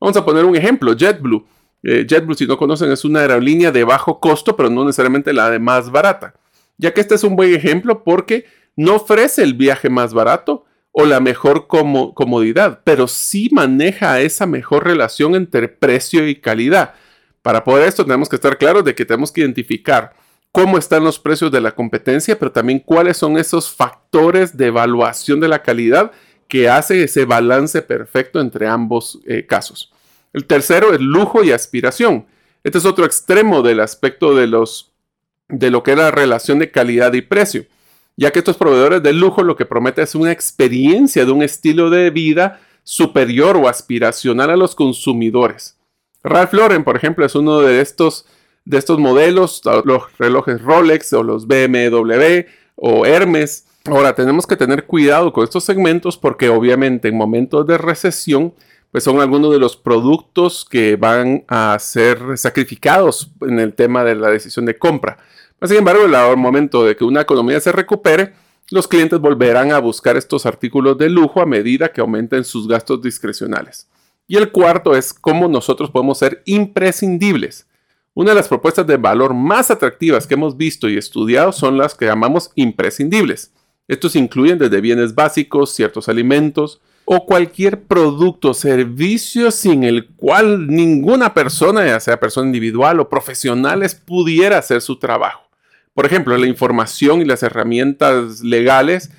Vamos 0.01 0.17
a 0.17 0.25
poner 0.25 0.45
un 0.45 0.57
ejemplo, 0.57 0.97
JetBlue 0.97 1.47
eh, 1.83 2.07
JetBlue, 2.07 2.35
si 2.35 2.47
no 2.47 2.59
conocen, 2.59 2.91
es 2.93 3.05
una 3.05 3.21
aerolínea 3.21 3.73
de 3.73 3.85
bajo 3.85 4.21
costo, 4.21 4.57
pero 4.57 4.69
no 4.71 4.85
necesariamente 4.85 5.33
la 5.33 5.51
de 5.51 5.59
más 5.59 5.91
barata. 5.91 6.35
Ya 6.77 6.93
que 6.93 7.01
este 7.01 7.15
es 7.15 7.25
un 7.25 7.37
buen 7.37 7.55
ejemplo 7.55 8.05
porque 8.05 8.47
no 8.77 8.97
ofrece 8.97 9.43
el 9.43 9.55
viaje 9.55 9.89
más 9.91 10.15
barato 10.15 10.65
o 10.93 11.05
la 11.05 11.21
mejor 11.21 11.67
comodidad, 11.69 12.81
pero 12.85 13.07
sí 13.07 13.49
maneja 13.53 14.21
esa 14.21 14.47
mejor 14.47 14.85
relación 14.85 15.35
entre 15.35 15.69
precio 15.69 16.27
y 16.27 16.37
calidad. 16.37 16.95
Para 17.43 17.65
poder 17.65 17.89
esto 17.89 18.05
tenemos 18.05 18.29
que 18.29 18.37
estar 18.37 18.59
claros 18.59 18.85
de 18.85 18.95
que 18.95 19.05
tenemos 19.05 19.31
que 19.31 19.41
identificar 19.41 20.13
cómo 20.53 20.79
están 20.79 21.05
los 21.05 21.19
precios 21.19 21.53
de 21.53 21.61
la 21.61 21.73
competencia, 21.73 22.39
pero 22.39 22.53
también 22.53 22.81
cuáles 22.81 23.17
son 23.17 23.39
esos 23.39 23.71
factores 23.71 24.57
de 24.57 24.67
evaluación 24.67 25.41
de 25.41 25.49
la 25.49 25.63
calidad 25.63 26.13
que 26.49 26.69
hace 26.69 27.05
ese 27.05 27.25
balance 27.25 27.81
perfecto 27.83 28.41
entre 28.41 28.67
ambos 28.67 29.21
eh, 29.27 29.47
casos. 29.47 29.93
El 30.33 30.47
tercero 30.47 30.93
es 30.93 31.01
lujo 31.01 31.45
y 31.45 31.53
aspiración. 31.53 32.27
Este 32.65 32.79
es 32.79 32.85
otro 32.85 33.05
extremo 33.05 33.63
del 33.63 33.81
aspecto 33.81 34.35
de, 34.35 34.47
los, 34.47 34.93
de 35.49 35.71
lo 35.71 35.83
que 35.83 35.93
es 35.93 35.97
la 35.97 36.11
relación 36.11 36.59
de 36.59 36.71
calidad 36.71 37.13
y 37.13 37.23
precio, 37.23 37.65
ya 38.17 38.33
que 38.33 38.41
estos 38.41 38.57
proveedores 38.57 39.03
de 39.03 39.13
lujo 39.13 39.43
lo 39.43 39.57
que 39.57 39.65
prometen 39.65 40.05
es 40.05 40.15
una 40.15 40.33
experiencia 40.33 41.25
de 41.25 41.33
un 41.33 41.43
estilo 41.43 41.89
de 41.89 42.11
vida 42.11 42.61
superior 42.83 43.57
o 43.57 43.69
aspiracional 43.69 44.51
a 44.51 44.57
los 44.57 44.75
consumidores. 44.75 45.79
Ralph 46.23 46.53
Lauren, 46.53 46.85
por 46.85 46.97
ejemplo, 46.97 47.25
es 47.25 47.35
uno 47.35 47.61
de 47.61 47.81
estos, 47.81 48.27
de 48.71 48.79
estos 48.79 48.99
modelos, 48.99 49.63
los 49.85 50.17
relojes 50.17 50.63
Rolex 50.63 51.13
o 51.13 51.23
los 51.23 51.47
BMW 51.47 52.47
o 52.77 53.05
Hermes. 53.05 53.67
Ahora, 53.85 54.15
tenemos 54.15 54.47
que 54.47 54.57
tener 54.57 54.87
cuidado 54.87 55.33
con 55.33 55.43
estos 55.43 55.65
segmentos 55.65 56.17
porque 56.17 56.49
obviamente 56.49 57.09
en 57.09 57.17
momentos 57.17 57.67
de 57.67 57.79
recesión 57.79 58.55
pues 58.93 59.05
son 59.05 59.21
algunos 59.21 59.53
de 59.53 59.59
los 59.59 59.77
productos 59.77 60.67
que 60.69 60.97
van 60.97 61.45
a 61.49 61.77
ser 61.79 62.19
sacrificados 62.37 63.31
en 63.43 63.61
el 63.61 63.75
tema 63.75 64.03
de 64.03 64.17
la 64.17 64.31
decisión 64.31 64.67
de 64.67 64.79
compra. 64.79 65.19
Sin 65.63 65.77
embargo, 65.77 66.05
el 66.05 66.37
momento 66.37 66.85
de 66.85 66.97
que 66.97 67.05
una 67.05 67.21
economía 67.21 67.61
se 67.61 67.71
recupere, 67.71 68.33
los 68.71 68.89
clientes 68.89 69.21
volverán 69.21 69.73
a 69.73 69.79
buscar 69.79 70.17
estos 70.17 70.47
artículos 70.47 70.99
de 70.99 71.09
lujo 71.09 71.41
a 71.41 71.47
medida 71.47 71.93
que 71.93 72.01
aumenten 72.01 72.45
sus 72.45 72.67
gastos 72.67 73.01
discrecionales. 73.03 73.89
Y 74.27 74.37
el 74.37 74.51
cuarto 74.51 74.97
es 74.97 75.13
cómo 75.13 75.47
nosotros 75.47 75.91
podemos 75.91 76.19
ser 76.19 76.43
imprescindibles. 76.45 77.67
Una 78.21 78.33
de 78.33 78.37
las 78.37 78.49
propuestas 78.49 78.87
de 78.87 78.99
valor 78.99 79.33
más 79.33 79.71
atractivas 79.71 80.27
que 80.27 80.35
hemos 80.35 80.59
visto 80.59 80.91
y 80.91 80.99
estudiado 80.99 81.53
son 81.53 81.79
las 81.79 81.95
que 81.95 82.05
llamamos 82.05 82.51
imprescindibles. 82.55 83.55
Estos 83.89 84.15
incluyen 84.15 84.59
desde 84.59 84.83
bienes 84.83 85.15
básicos, 85.15 85.73
ciertos 85.73 86.07
alimentos, 86.07 86.83
o 87.07 87.25
cualquier 87.25 87.85
producto 87.85 88.51
o 88.51 88.55
servicio 88.55 89.51
sin 89.51 89.85
el 89.85 90.07
cual 90.07 90.67
ninguna 90.67 91.33
persona, 91.33 91.87
ya 91.87 91.99
sea 91.99 92.21
persona 92.21 92.49
individual 92.49 93.01
o 93.01 93.09
profesionales, 93.09 93.95
pudiera 93.95 94.59
hacer 94.59 94.83
su 94.83 94.99
trabajo. 94.99 95.49
Por 95.95 96.05
ejemplo, 96.05 96.37
la 96.37 96.47
información 96.47 97.23
y 97.23 97.25
las 97.25 97.43
herramientas 97.43 98.43
legales 98.43 99.13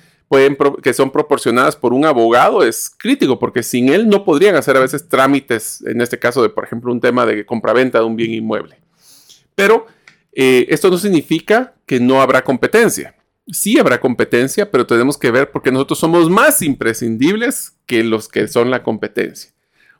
que 0.80 0.94
son 0.94 1.10
proporcionadas 1.10 1.74
por 1.74 1.92
un 1.92 2.04
abogado 2.04 2.62
es 2.62 2.88
crítico 2.96 3.40
porque 3.40 3.64
sin 3.64 3.88
él 3.88 4.08
no 4.08 4.24
podrían 4.24 4.54
hacer 4.54 4.76
a 4.76 4.80
veces 4.80 5.08
trámites, 5.08 5.82
en 5.88 6.00
este 6.00 6.20
caso 6.20 6.40
de, 6.40 6.50
por 6.50 6.62
ejemplo, 6.62 6.92
un 6.92 7.00
tema 7.00 7.26
de 7.26 7.44
compraventa 7.44 7.98
de 7.98 8.04
un 8.04 8.14
bien 8.14 8.32
inmueble. 8.32 8.81
Pero 9.62 9.86
eh, 10.32 10.66
esto 10.70 10.90
no 10.90 10.98
significa 10.98 11.74
que 11.86 12.00
no 12.00 12.20
habrá 12.20 12.42
competencia 12.42 13.14
sí 13.50 13.78
habrá 13.78 14.00
competencia, 14.00 14.70
pero 14.70 14.86
tenemos 14.86 15.18
que 15.18 15.30
ver 15.30 15.50
porque 15.50 15.72
nosotros 15.72 15.98
somos 15.98 16.30
más 16.30 16.62
imprescindibles 16.62 17.74
que 17.86 18.04
los 18.04 18.28
que 18.28 18.48
son 18.48 18.70
la 18.70 18.82
competencia. 18.82 19.52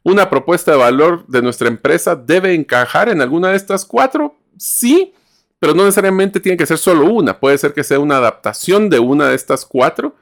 Una 0.02 0.30
propuesta 0.30 0.72
de 0.72 0.78
valor 0.78 1.26
de 1.28 1.42
nuestra 1.42 1.68
empresa 1.68 2.16
debe 2.16 2.54
encajar 2.54 3.08
en 3.08 3.20
alguna 3.20 3.50
de 3.50 3.56
estas 3.56 3.84
cuatro, 3.84 4.36
sí, 4.56 5.12
pero 5.58 5.74
no 5.74 5.84
necesariamente 5.84 6.40
tiene 6.40 6.58
que 6.58 6.66
ser 6.66 6.78
solo 6.78 7.06
una, 7.06 7.38
puede 7.38 7.58
ser 7.58 7.72
que 7.72 7.84
sea 7.84 8.00
una 8.00 8.16
adaptación 8.16 8.90
de 8.90 8.98
una 8.98 9.28
de 9.28 9.36
estas 9.36 9.64
cuatro. 9.64 10.16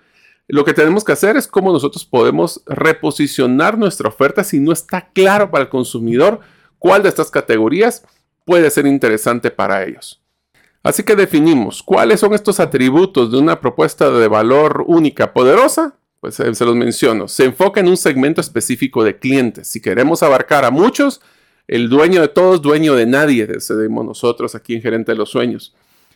Lo 0.48 0.64
que 0.64 0.74
tenemos 0.74 1.04
que 1.04 1.12
hacer 1.12 1.36
es 1.36 1.46
cómo 1.46 1.72
nosotros 1.72 2.04
podemos 2.04 2.62
reposicionar 2.66 3.78
nuestra 3.78 4.08
oferta 4.08 4.44
si 4.44 4.58
no 4.58 4.72
está 4.72 5.08
claro 5.12 5.50
para 5.50 5.62
el 5.62 5.70
consumidor 5.70 6.40
cuál 6.78 7.02
de 7.02 7.08
estas 7.08 7.30
categorías 7.30 8.04
puede 8.44 8.70
ser 8.70 8.86
interesante 8.86 9.50
para 9.50 9.84
ellos. 9.84 10.20
Así 10.82 11.02
que 11.02 11.14
definimos 11.14 11.82
cuáles 11.82 12.20
son 12.20 12.32
estos 12.32 12.58
atributos 12.58 13.30
de 13.30 13.38
una 13.38 13.60
propuesta 13.60 14.10
de 14.10 14.28
valor 14.28 14.84
única 14.86 15.32
poderosa. 15.32 15.96
Pues 16.20 16.38
eh, 16.40 16.54
se 16.54 16.64
los 16.64 16.74
menciono. 16.74 17.28
Se 17.28 17.44
enfoca 17.44 17.80
en 17.80 17.88
un 17.88 17.96
segmento 17.96 18.40
específico 18.40 19.04
de 19.04 19.18
clientes. 19.18 19.68
Si 19.68 19.80
queremos 19.80 20.22
abarcar 20.22 20.64
a 20.64 20.70
muchos, 20.70 21.20
el 21.66 21.88
dueño 21.88 22.20
de 22.20 22.28
todos, 22.28 22.60
dueño 22.60 22.94
de 22.94 23.06
nadie, 23.06 23.46
decidimos 23.46 24.04
nosotros 24.04 24.54
aquí 24.54 24.74
en 24.74 24.82
Gerente 24.82 25.12
de 25.12 25.18
los 25.18 25.30
Sueños. 25.30 25.74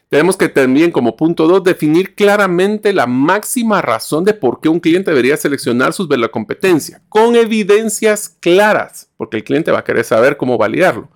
Tenemos 0.09 0.37
que 0.37 0.49
también, 0.49 0.91
como 0.91 1.17
punto 1.17 1.47
2, 1.49 1.65
definir 1.65 2.15
claramente 2.15 2.93
la 2.93 3.07
máxima 3.07 3.81
razón 3.81 4.25
de 4.25 4.35
por 4.35 4.61
qué 4.61 4.69
un 4.69 4.79
cliente 4.79 5.11
debería 5.11 5.37
seleccionar 5.37 5.93
sus 5.93 6.09
competencia, 6.31 7.03
con 7.09 7.35
evidencias 7.35 8.37
claras, 8.41 9.09
porque 9.17 9.39
el 9.39 9.45
cliente 9.45 9.73
va 9.73 9.81
a 9.81 9.85
querer 9.85 10.05
saber 10.05 10.37
cómo 10.37 10.59
validarlo. 10.59 11.09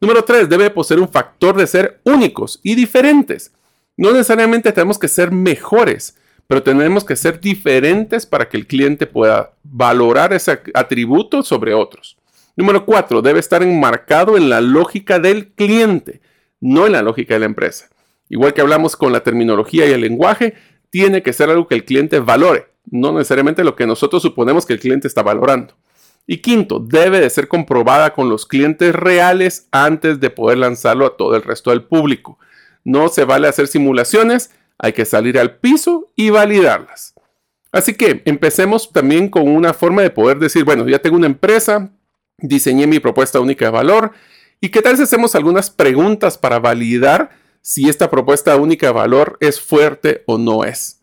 Número 0.00 0.22
3. 0.24 0.48
Debe 0.48 0.70
poseer 0.70 1.00
un 1.00 1.08
factor 1.08 1.56
de 1.56 1.66
ser 1.66 2.00
únicos 2.04 2.60
y 2.62 2.74
diferentes. 2.74 3.52
No 3.96 4.12
necesariamente 4.12 4.72
tenemos 4.72 4.98
que 4.98 5.08
ser 5.08 5.32
mejores, 5.32 6.16
pero 6.46 6.62
tenemos 6.62 7.04
que 7.04 7.16
ser 7.16 7.40
diferentes 7.40 8.24
para 8.24 8.48
que 8.48 8.56
el 8.56 8.66
cliente 8.66 9.06
pueda 9.06 9.52
valorar 9.64 10.32
ese 10.32 10.60
atributo 10.74 11.42
sobre 11.42 11.74
otros. 11.74 12.16
Número 12.56 12.84
cuatro, 12.86 13.22
debe 13.22 13.40
estar 13.40 13.62
enmarcado 13.62 14.36
en 14.36 14.48
la 14.48 14.60
lógica 14.60 15.18
del 15.18 15.48
cliente, 15.48 16.20
no 16.60 16.86
en 16.86 16.92
la 16.92 17.02
lógica 17.02 17.34
de 17.34 17.40
la 17.40 17.46
empresa. 17.46 17.88
Igual 18.28 18.54
que 18.54 18.60
hablamos 18.60 18.96
con 18.96 19.12
la 19.12 19.20
terminología 19.22 19.86
y 19.86 19.92
el 19.92 20.00
lenguaje, 20.00 20.54
tiene 20.90 21.22
que 21.22 21.32
ser 21.32 21.50
algo 21.50 21.66
que 21.66 21.74
el 21.74 21.84
cliente 21.84 22.18
valore, 22.20 22.66
no 22.90 23.12
necesariamente 23.12 23.64
lo 23.64 23.76
que 23.76 23.86
nosotros 23.86 24.22
suponemos 24.22 24.64
que 24.64 24.72
el 24.72 24.80
cliente 24.80 25.06
está 25.08 25.22
valorando. 25.22 25.74
Y 26.30 26.42
quinto, 26.42 26.78
debe 26.78 27.20
de 27.20 27.30
ser 27.30 27.48
comprobada 27.48 28.12
con 28.12 28.28
los 28.28 28.44
clientes 28.44 28.94
reales 28.94 29.66
antes 29.72 30.20
de 30.20 30.28
poder 30.28 30.58
lanzarlo 30.58 31.06
a 31.06 31.16
todo 31.16 31.34
el 31.34 31.42
resto 31.42 31.70
del 31.70 31.84
público. 31.84 32.38
No 32.84 33.08
se 33.08 33.24
vale 33.24 33.48
hacer 33.48 33.66
simulaciones, 33.66 34.50
hay 34.76 34.92
que 34.92 35.06
salir 35.06 35.38
al 35.38 35.56
piso 35.56 36.12
y 36.16 36.28
validarlas. 36.28 37.14
Así 37.72 37.94
que 37.94 38.20
empecemos 38.26 38.92
también 38.92 39.30
con 39.30 39.48
una 39.48 39.72
forma 39.72 40.02
de 40.02 40.10
poder 40.10 40.38
decir, 40.38 40.64
bueno, 40.64 40.86
ya 40.86 40.98
tengo 40.98 41.16
una 41.16 41.26
empresa, 41.26 41.92
diseñé 42.36 42.86
mi 42.86 43.00
propuesta 43.00 43.40
única 43.40 43.64
de 43.64 43.70
valor, 43.70 44.12
¿y 44.60 44.68
qué 44.68 44.82
tal 44.82 44.98
si 44.98 45.04
hacemos 45.04 45.34
algunas 45.34 45.70
preguntas 45.70 46.36
para 46.36 46.58
validar 46.58 47.30
si 47.62 47.88
esta 47.88 48.10
propuesta 48.10 48.54
única 48.56 48.88
de 48.88 48.92
valor 48.92 49.38
es 49.40 49.62
fuerte 49.62 50.24
o 50.26 50.36
no 50.36 50.64
es? 50.64 51.00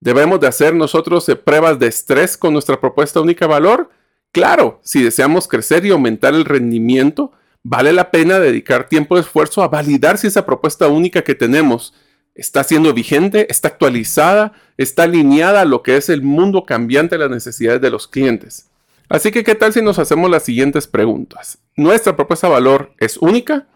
¿Debemos 0.00 0.40
de 0.40 0.48
hacer 0.48 0.74
nosotros 0.74 1.28
eh, 1.28 1.36
pruebas 1.36 1.78
de 1.78 1.86
estrés 1.86 2.36
con 2.36 2.52
nuestra 2.52 2.80
propuesta 2.80 3.20
única 3.20 3.44
de 3.44 3.52
valor? 3.52 3.90
Claro, 4.32 4.80
si 4.82 5.02
deseamos 5.02 5.48
crecer 5.48 5.84
y 5.86 5.90
aumentar 5.90 6.34
el 6.34 6.44
rendimiento, 6.44 7.32
vale 7.62 7.92
la 7.92 8.10
pena 8.10 8.38
dedicar 8.38 8.88
tiempo 8.88 9.16
y 9.16 9.20
esfuerzo 9.20 9.62
a 9.62 9.68
validar 9.68 10.18
si 10.18 10.26
esa 10.26 10.46
propuesta 10.46 10.88
única 10.88 11.22
que 11.22 11.34
tenemos 11.34 11.94
está 12.36 12.62
siendo 12.62 12.92
vigente, 12.92 13.46
está 13.50 13.68
actualizada, 13.68 14.52
está 14.76 15.04
alineada 15.04 15.62
a 15.62 15.64
lo 15.64 15.82
que 15.82 15.96
es 15.96 16.08
el 16.08 16.22
mundo 16.22 16.64
cambiante 16.64 17.16
de 17.16 17.20
las 17.20 17.30
necesidades 17.30 17.80
de 17.80 17.90
los 17.90 18.06
clientes. 18.06 18.68
Así 19.08 19.30
que, 19.30 19.44
¿qué 19.44 19.54
tal 19.54 19.72
si 19.72 19.82
nos 19.82 19.98
hacemos 19.98 20.30
las 20.30 20.44
siguientes 20.44 20.86
preguntas? 20.86 21.58
¿Nuestra 21.76 22.14
propuesta 22.16 22.48
de 22.48 22.54
valor 22.54 22.92
es 22.98 23.16
única? 23.16 23.66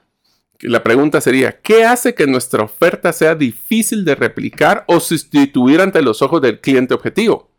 La 0.61 0.83
pregunta 0.83 1.21
sería, 1.21 1.61
¿qué 1.61 1.85
hace 1.85 2.15
que 2.15 2.27
nuestra 2.27 2.65
oferta 2.65 3.13
sea 3.13 3.35
difícil 3.35 4.05
de 4.05 4.15
replicar 4.15 4.85
o 4.89 5.01
sustituir 5.01 5.81
ante 5.81 6.03
los 6.03 6.21
ojos 6.21 6.43
del 6.43 6.61
cliente 6.61 6.95
objetivo? 6.95 7.50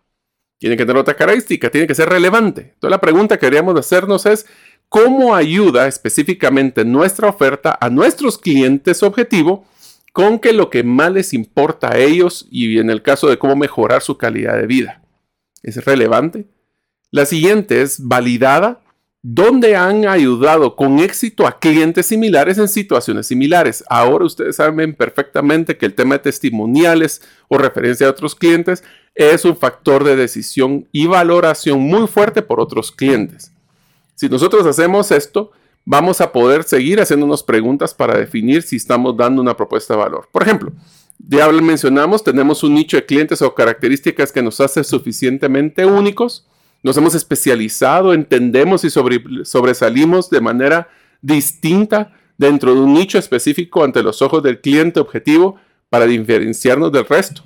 Tiene 0.61 0.77
que 0.77 0.85
tener 0.85 1.01
otra 1.01 1.15
característica, 1.15 1.71
tiene 1.71 1.87
que 1.87 1.95
ser 1.95 2.07
relevante. 2.07 2.61
Entonces 2.61 2.91
la 2.91 3.01
pregunta 3.01 3.35
que 3.35 3.47
queríamos 3.47 3.75
hacernos 3.79 4.27
es, 4.27 4.45
¿cómo 4.89 5.33
ayuda 5.33 5.87
específicamente 5.87 6.85
nuestra 6.85 7.29
oferta 7.29 7.75
a 7.81 7.89
nuestros 7.89 8.37
clientes 8.37 9.01
objetivo 9.01 9.65
con 10.13 10.37
que 10.37 10.53
lo 10.53 10.69
que 10.69 10.83
más 10.83 11.11
les 11.11 11.33
importa 11.33 11.93
a 11.93 11.97
ellos 11.97 12.47
y 12.51 12.77
en 12.77 12.91
el 12.91 13.01
caso 13.01 13.27
de 13.27 13.39
cómo 13.39 13.55
mejorar 13.55 14.03
su 14.03 14.19
calidad 14.19 14.55
de 14.55 14.67
vida? 14.67 15.01
¿Es 15.63 15.83
relevante? 15.83 16.45
La 17.09 17.25
siguiente 17.25 17.81
es 17.81 17.97
validada 17.99 18.81
¿Dónde 19.23 19.75
han 19.75 20.07
ayudado 20.07 20.75
con 20.75 20.97
éxito 20.97 21.45
a 21.45 21.59
clientes 21.59 22.07
similares 22.07 22.57
en 22.57 22.67
situaciones 22.67 23.27
similares. 23.27 23.83
Ahora 23.87 24.25
ustedes 24.25 24.55
saben 24.55 24.95
perfectamente 24.95 25.77
que 25.77 25.85
el 25.85 25.93
tema 25.93 26.15
de 26.15 26.23
testimoniales 26.23 27.21
o 27.47 27.59
referencia 27.59 28.07
a 28.07 28.09
otros 28.09 28.33
clientes 28.33 28.83
es 29.13 29.45
un 29.45 29.55
factor 29.55 30.03
de 30.03 30.15
decisión 30.15 30.87
y 30.91 31.05
valoración 31.05 31.81
muy 31.81 32.07
fuerte 32.07 32.41
por 32.41 32.59
otros 32.59 32.91
clientes. 32.91 33.51
Si 34.15 34.27
nosotros 34.27 34.65
hacemos 34.65 35.11
esto, 35.11 35.51
vamos 35.85 36.19
a 36.19 36.31
poder 36.31 36.63
seguir 36.63 36.99
haciéndonos 36.99 37.43
preguntas 37.43 37.93
para 37.93 38.17
definir 38.17 38.63
si 38.63 38.77
estamos 38.77 39.15
dando 39.15 39.39
una 39.39 39.55
propuesta 39.55 39.93
de 39.93 39.99
valor. 39.99 40.29
Por 40.31 40.41
ejemplo, 40.41 40.71
ya 41.19 41.47
mencionamos, 41.51 42.23
tenemos 42.23 42.63
un 42.63 42.73
nicho 42.73 42.97
de 42.97 43.05
clientes 43.05 43.43
o 43.43 43.53
características 43.53 44.31
que 44.31 44.41
nos 44.41 44.59
hace 44.59 44.83
suficientemente 44.83 45.85
únicos 45.85 46.47
nos 46.83 46.97
hemos 46.97 47.15
especializado, 47.15 48.13
entendemos 48.13 48.83
y 48.83 48.89
sobresalimos 48.89 50.29
de 50.29 50.41
manera 50.41 50.89
distinta 51.21 52.13
dentro 52.37 52.73
de 52.73 52.81
un 52.81 52.93
nicho 52.93 53.19
específico 53.19 53.83
ante 53.83 54.01
los 54.01 54.21
ojos 54.21 54.41
del 54.41 54.61
cliente 54.61 54.99
objetivo 54.99 55.57
para 55.89 56.07
diferenciarnos 56.07 56.91
del 56.91 57.05
resto. 57.05 57.43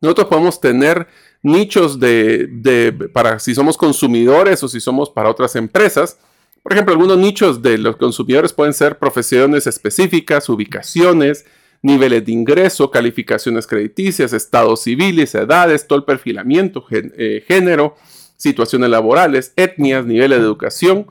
Nosotros 0.00 0.28
podemos 0.28 0.60
tener 0.60 1.06
nichos 1.42 2.00
de, 2.00 3.10
para 3.12 3.38
si 3.38 3.54
somos 3.54 3.76
consumidores 3.76 4.62
o 4.62 4.68
si 4.68 4.80
somos 4.80 5.10
para 5.10 5.30
otras 5.30 5.54
empresas. 5.56 6.18
Por 6.62 6.72
ejemplo, 6.72 6.92
algunos 6.92 7.18
nichos 7.18 7.62
de 7.62 7.78
los 7.78 7.96
consumidores 7.96 8.52
pueden 8.52 8.72
ser 8.72 8.98
profesiones 8.98 9.66
específicas, 9.66 10.48
ubicaciones, 10.48 11.44
niveles 11.82 12.24
de 12.24 12.32
ingreso, 12.32 12.90
calificaciones 12.90 13.66
crediticias, 13.66 14.32
estados 14.32 14.82
civiles, 14.82 15.34
edades, 15.34 15.86
todo 15.86 15.98
el 15.98 16.04
perfilamiento, 16.04 16.84
eh, 16.90 17.44
género, 17.46 17.96
situaciones 18.36 18.90
laborales, 18.90 19.52
etnias, 19.56 20.04
niveles 20.06 20.38
de 20.38 20.44
educación. 20.44 21.06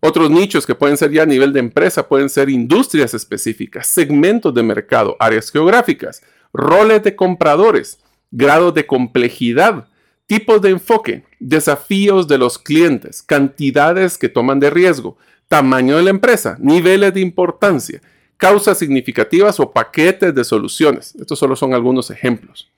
Otros 0.00 0.30
nichos 0.30 0.66
que 0.66 0.74
pueden 0.74 0.96
ser 0.96 1.10
ya 1.10 1.22
a 1.22 1.26
nivel 1.26 1.52
de 1.52 1.60
empresa 1.60 2.08
pueden 2.08 2.28
ser 2.28 2.48
industrias 2.50 3.14
específicas, 3.14 3.86
segmentos 3.86 4.54
de 4.54 4.62
mercado, 4.62 5.16
áreas 5.18 5.50
geográficas, 5.50 6.22
roles 6.52 7.02
de 7.02 7.16
compradores, 7.16 7.98
grados 8.30 8.74
de 8.74 8.86
complejidad, 8.86 9.88
tipos 10.26 10.60
de 10.60 10.70
enfoque, 10.70 11.24
desafíos 11.38 12.28
de 12.28 12.38
los 12.38 12.58
clientes, 12.58 13.22
cantidades 13.22 14.18
que 14.18 14.28
toman 14.28 14.60
de 14.60 14.70
riesgo, 14.70 15.16
tamaño 15.48 15.96
de 15.96 16.02
la 16.02 16.10
empresa, 16.10 16.56
niveles 16.60 17.14
de 17.14 17.20
importancia, 17.20 18.00
causas 18.36 18.78
significativas 18.78 19.60
o 19.60 19.72
paquetes 19.72 20.34
de 20.34 20.44
soluciones. 20.44 21.14
Estos 21.14 21.38
solo 21.38 21.56
son 21.56 21.74
algunos 21.74 22.10
ejemplos. 22.10 22.68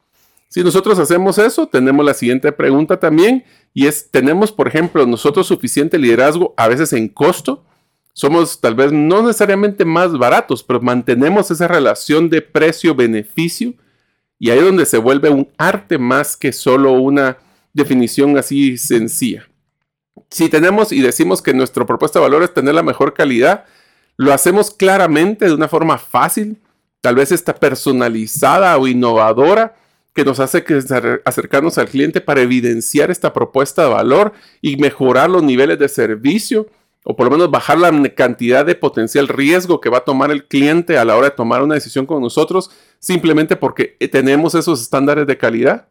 Si 0.49 0.65
nosotros 0.65 0.99
hacemos 0.99 1.39
eso, 1.39 1.67
tenemos 1.67 2.05
la 2.05 2.15
siguiente 2.15 2.53
pregunta 2.53 2.99
también 2.99 3.45
y 3.75 3.87
es, 3.87 4.11
¿tenemos, 4.11 4.51
por 4.51 4.67
ejemplo, 4.67 5.07
nosotros 5.07 5.47
suficiente 5.47 5.99
liderazgo 5.99 6.55
a 6.57 6.69
veces 6.69 6.95
en 6.95 7.09
costo? 7.09 7.65
Somos 8.15 8.61
tal 8.61 8.75
vez 8.75 8.91
no 8.91 9.23
necesariamente 9.23 9.85
más 9.85 10.17
baratos, 10.17 10.63
pero 10.63 10.81
mantenemos 10.81 11.51
esa 11.51 11.69
relación 11.69 12.31
de 12.31 12.41
precio-beneficio 12.41 13.75
y 14.39 14.51
ahí 14.51 14.59
es 14.59 14.65
donde 14.65 14.87
se 14.87 14.99
vuelve 14.99 15.29
un 15.29 15.49
arte 15.59 15.99
más 15.99 16.37
que 16.37 16.53
solo 16.53 16.93
una 16.93 17.37
definición 17.75 18.39
así 18.39 18.79
sencilla. 18.79 19.49
Si 20.31 20.49
tenemos 20.49 20.93
y 20.93 21.01
decimos 21.01 21.43
que 21.43 21.55
nuestra 21.55 21.87
propuesta 21.87 22.19
de 22.19 22.25
valor 22.25 22.43
es 22.43 22.55
tener 22.55 22.75
la 22.75 22.83
mejor 22.83 23.15
calidad, 23.15 23.67
lo 24.17 24.33
hacemos 24.33 24.71
claramente 24.71 25.45
de 25.45 25.55
una 25.55 25.69
forma 25.69 25.99
fácil, 25.99 26.61
tal 27.01 27.17
vez 27.17 27.33
está 27.33 27.55
personalizada 27.55 28.77
o 28.79 28.89
innovadora, 28.89 29.77
que 30.19 30.25
nos 30.25 30.41
hace 30.41 30.65
acercarnos 31.25 31.79
al 31.79 31.89
cliente 31.89 32.21
para 32.21 32.41
evidenciar 32.41 33.09
esta 33.09 33.33
propuesta 33.33 33.85
de 33.85 33.91
valor 33.91 34.33
y 34.61 34.77
mejorar 34.77 35.31
los 35.31 35.45
niveles 35.45 35.79
de 35.79 35.89
servicio 35.89 36.67
o 37.05 37.15
por 37.15 37.27
lo 37.27 37.31
menos 37.31 37.53
bajar 37.53 37.79
la 37.79 37.93
cantidad 38.17 38.67
de 38.67 38.75
potencial 38.75 39.29
riesgo 39.29 39.81
que 39.81 39.91
va 39.91 39.99
a 39.99 40.05
tomar 40.05 40.33
el 40.33 40.49
cliente 40.49 40.99
a 40.99 41.05
la 41.05 41.17
hora 41.17 41.29
de 41.29 41.37
tomar 41.37 41.63
una 41.63 41.77
decisión 41.77 42.05
con 42.05 42.21
nosotros 42.21 42.69
simplemente 42.99 43.55
porque 43.55 43.97
tenemos 44.11 44.57
esos 44.57 44.83
estándares 44.83 45.25
de 45.25 45.39
calidad. 45.39 45.87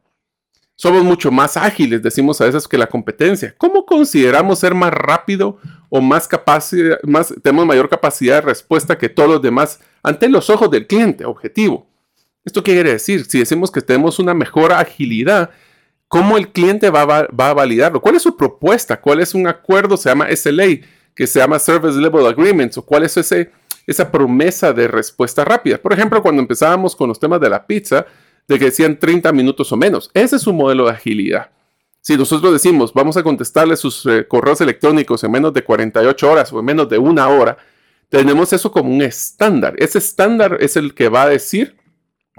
Somos 0.75 1.05
mucho 1.05 1.31
más 1.31 1.55
ágiles, 1.55 2.03
decimos 2.03 2.41
a 2.41 2.47
veces, 2.47 2.67
que 2.67 2.77
la 2.77 2.87
competencia. 2.87 3.55
¿Cómo 3.57 3.85
consideramos 3.85 4.59
ser 4.59 4.75
más 4.75 4.91
rápido 4.91 5.57
o 5.87 6.01
más 6.01 6.27
capacidad, 6.27 6.97
más, 7.03 7.33
tenemos 7.41 7.65
mayor 7.65 7.87
capacidad 7.87 8.35
de 8.35 8.41
respuesta 8.41 8.97
que 8.97 9.07
todos 9.07 9.29
los 9.29 9.41
demás 9.41 9.79
ante 10.03 10.27
los 10.27 10.49
ojos 10.49 10.69
del 10.69 10.85
cliente 10.85 11.23
objetivo? 11.23 11.87
¿Esto 12.47 12.63
qué 12.63 12.71
quiere 12.71 12.93
decir? 12.93 13.25
Si 13.25 13.39
decimos 13.39 13.69
que 13.69 13.81
tenemos 13.81 14.19
una 14.19 14.33
mejor 14.33 14.71
agilidad, 14.71 15.49
¿cómo 16.07 16.37
el 16.37 16.47
cliente 16.53 16.89
va, 16.89 17.01
a 17.01 17.53
validarlo? 17.53 17.99
¿Cuál 17.99 18.15
es 18.15 18.21
su 18.21 18.37
propuesta? 18.37 19.01
¿Cuál 19.01 19.19
es 19.19 19.35
un 19.35 19.47
acuerdo? 19.47 19.97
Se 19.97 20.07
llama 20.07 20.29
SLA, 20.33 20.79
que 21.13 21.27
se 21.27 21.39
llama 21.39 21.59
Service 21.59 21.99
Level 21.99 22.25
Agreements, 22.25 22.77
o 22.77 22.85
cuál 22.85 23.03
es 23.03 23.17
ese, 23.17 23.51
esa 23.85 24.09
promesa 24.09 24.71
de 24.71 24.87
respuesta 24.87 25.43
rápida. 25.43 25.77
Por 25.77 25.91
ejemplo, 25.91 26.21
cuando 26.21 26.41
empezábamos 26.41 26.95
con 26.95 27.09
los 27.09 27.19
temas 27.19 27.41
de 27.41 27.49
la 27.49 27.67
pizza, 27.67 28.05
de 28.47 28.57
que 28.57 28.63
decían 28.63 28.97
30 28.97 29.33
minutos 29.33 29.69
o 29.73 29.75
menos. 29.75 30.09
Ese 30.13 30.37
es 30.37 30.47
un 30.47 30.55
modelo 30.55 30.85
de 30.85 30.91
agilidad. 30.91 31.51
Si 31.99 32.15
nosotros 32.15 32.53
decimos, 32.53 32.93
vamos 32.93 33.17
a 33.17 33.23
contestarle 33.23 33.75
sus 33.75 34.05
eh, 34.05 34.25
correos 34.25 34.61
electrónicos 34.61 35.21
en 35.25 35.31
menos 35.31 35.53
de 35.53 35.65
48 35.65 36.31
horas 36.31 36.53
o 36.53 36.59
en 36.59 36.65
menos 36.65 36.87
de 36.87 36.97
una 36.97 37.27
hora, 37.27 37.57
tenemos 38.07 38.53
eso 38.53 38.71
como 38.71 38.89
un 38.89 39.01
estándar. 39.01 39.75
Ese 39.79 39.97
estándar 39.97 40.55
es 40.61 40.77
el 40.77 40.93
que 40.93 41.09
va 41.09 41.23
a 41.23 41.27
decir 41.27 41.75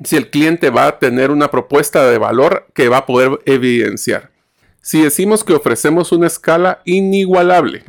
si 0.05 0.17
el 0.17 0.31
cliente 0.31 0.71
va 0.71 0.87
a 0.87 0.99
tener 0.99 1.31
una 1.31 1.51
propuesta 1.51 2.09
de 2.09 2.19
valor 2.19 2.67
que 2.75 2.89
va 2.89 2.99
a 2.99 3.07
poder 3.07 3.41
evidenciar. 3.47 4.31
Si 4.81 5.03
decimos 5.03 5.45
que 5.45 5.55
ofrecemos 5.55 6.13
una 6.13 6.27
escala 6.27 6.81
inigualable, 6.85 7.85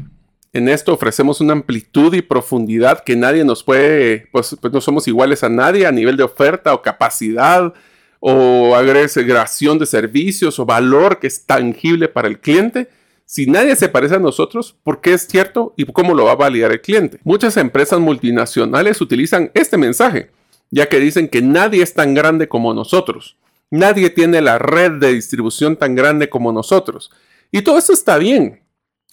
en 0.52 0.68
esto 0.68 0.94
ofrecemos 0.94 1.42
una 1.42 1.54
amplitud 1.54 2.14
y 2.14 2.22
profundidad 2.22 3.04
que 3.04 3.16
nadie 3.16 3.46
nos 3.46 3.64
puede, 3.64 4.28
pues, 4.32 4.58
pues 4.60 4.74
no 4.74 4.82
somos 4.82 5.08
iguales 5.08 5.44
a 5.44 5.50
nadie 5.50 5.86
a 5.86 5.92
nivel 5.92 6.18
de 6.18 6.24
oferta 6.24 6.74
o 6.74 6.82
capacidad 6.82 7.72
o 8.20 8.76
agregación 8.76 9.78
de 9.78 9.86
servicios 9.86 10.60
o 10.60 10.66
valor 10.66 11.20
que 11.20 11.28
es 11.28 11.46
tangible 11.46 12.08
para 12.08 12.28
el 12.28 12.40
cliente. 12.40 12.90
Si 13.26 13.46
nadie 13.46 13.76
se 13.76 13.90
parece 13.90 14.16
a 14.16 14.20
nosotros, 14.20 14.76
¿por 14.84 15.02
qué 15.02 15.14
es 15.14 15.28
cierto 15.28 15.76
y 15.78 15.86
cómo 15.86 16.16
lo 16.16 16.26
va 16.26 16.32
a 16.32 16.36
validar 16.36 16.72
el 16.72 16.82
cliente? 16.82 17.20
Muchas 17.24 17.56
empresas 17.58 18.00
multinacionales 18.00 19.00
utilizan 19.02 19.52
este 19.54 19.78
mensaje 19.78 20.32
ya 20.72 20.90
que 20.90 21.00
dicen 21.00 21.28
que 21.30 21.42
nadie 21.42 21.84
es 21.84 21.94
tan 21.94 22.14
grande 22.14 22.48
como 22.48 22.74
nosotros. 22.74 23.38
Nadie 23.72 24.10
tiene 24.10 24.42
la 24.42 24.58
red 24.58 24.94
de 24.94 25.14
distribución 25.14 25.78
tan 25.78 25.96
grande 25.96 26.30
como 26.30 26.52
nosotros. 26.52 27.12
Y 27.52 27.62
todo 27.62 27.78
eso 27.78 27.94
está 27.94 28.18
bien. 28.18 28.64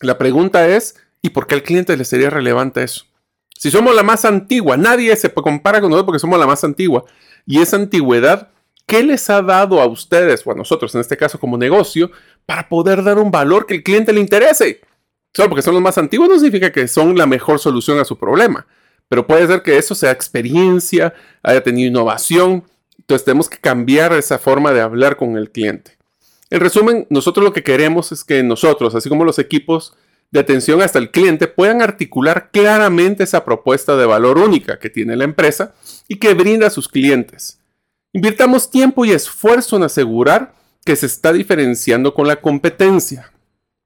La 0.01 0.19
pregunta 0.19 0.69
es, 0.69 0.97
¿y 1.23 1.31
por 1.31 1.47
qué 1.47 1.55
al 1.55 1.62
cliente 1.62 1.97
le 1.97 2.05
sería 2.05 2.31
relevante 2.31 2.83
eso? 2.83 3.05
Si 3.59 3.71
somos 3.71 3.95
la 3.95 4.03
más 4.03 4.25
antigua, 4.25 4.77
nadie 4.77 5.14
se 5.16 5.33
compara 5.33 5.81
con 5.81 5.90
nosotros 5.90 6.07
porque 6.07 6.19
somos 6.19 6.38
la 6.38 6.47
más 6.47 6.62
antigua. 6.64 7.05
Y 7.47 7.61
esa 7.61 7.77
antigüedad, 7.77 8.51
¿qué 8.87 9.03
les 9.03 9.31
ha 9.31 9.40
dado 9.40 9.81
a 9.81 9.87
ustedes 9.87 10.47
o 10.47 10.53
a 10.53 10.55
nosotros, 10.55 10.95
en 10.95 11.01
este 11.01 11.16
caso 11.16 11.38
como 11.38 11.57
negocio, 11.57 12.11
para 12.45 12.69
poder 12.69 13.03
dar 13.03 13.19
un 13.19 13.31
valor 13.31 13.66
que 13.66 13.77
el 13.77 13.83
cliente 13.83 14.12
le 14.12 14.21
interese? 14.21 14.81
Solo 15.35 15.49
porque 15.49 15.62
son 15.62 15.75
los 15.75 15.83
más 15.83 15.99
antiguos 15.99 16.29
no 16.29 16.37
significa 16.37 16.73
que 16.73 16.88
son 16.88 17.16
la 17.16 17.27
mejor 17.27 17.59
solución 17.59 17.99
a 17.99 18.05
su 18.05 18.19
problema. 18.19 18.66
Pero 19.09 19.27
puede 19.27 19.47
ser 19.47 19.62
que 19.62 19.79
eso 19.79 19.95
sea 19.95 20.11
experiencia, 20.11 21.14
haya 21.42 21.62
tenido 21.62 21.88
innovación. 21.88 22.64
Entonces 22.99 23.25
tenemos 23.25 23.49
que 23.49 23.59
cambiar 23.59 24.12
esa 24.12 24.38
forma 24.38 24.73
de 24.73 24.81
hablar 24.81 25.16
con 25.16 25.37
el 25.37 25.51
cliente. 25.51 25.97
En 26.51 26.61
resumen, 26.61 27.07
nosotros 27.11 27.45
lo 27.45 27.53
que 27.53 27.62
queremos 27.62 28.12
es 28.12 28.25
que 28.25 28.42
nosotros, 28.42 28.95
así 28.95 29.09
como 29.09 29.25
los 29.25 29.38
equipos 29.38 29.95
de 30.31 30.40
atención 30.40 30.83
hasta 30.83 30.99
el 30.99 31.11
cliente, 31.11 31.49
puedan 31.49 31.83
articular 31.83 32.51
claramente 32.51 33.25
esa 33.25 33.45
propuesta 33.45 33.97
de 33.97 34.07
valor 34.07 34.38
única 34.38 34.79
que 34.79 34.90
tiene 34.90 35.16
la 35.16 35.25
empresa 35.25 35.75
y 36.09 36.16
que 36.16 36.35
brinda 36.35 36.66
a 36.66 36.71
sus 36.71 36.88
clientes. 36.88 37.61
Invirtamos 38.12 38.71
tiempo 38.71 39.05
y 39.05 39.12
esfuerzo 39.12 39.77
en 39.77 39.85
asegurar 39.85 40.55
que 40.85 40.97
se 40.97 41.07
está 41.07 41.33
diferenciando 41.33 42.14
con 42.14 42.27
la 42.27 42.37
competencia. 42.37 43.33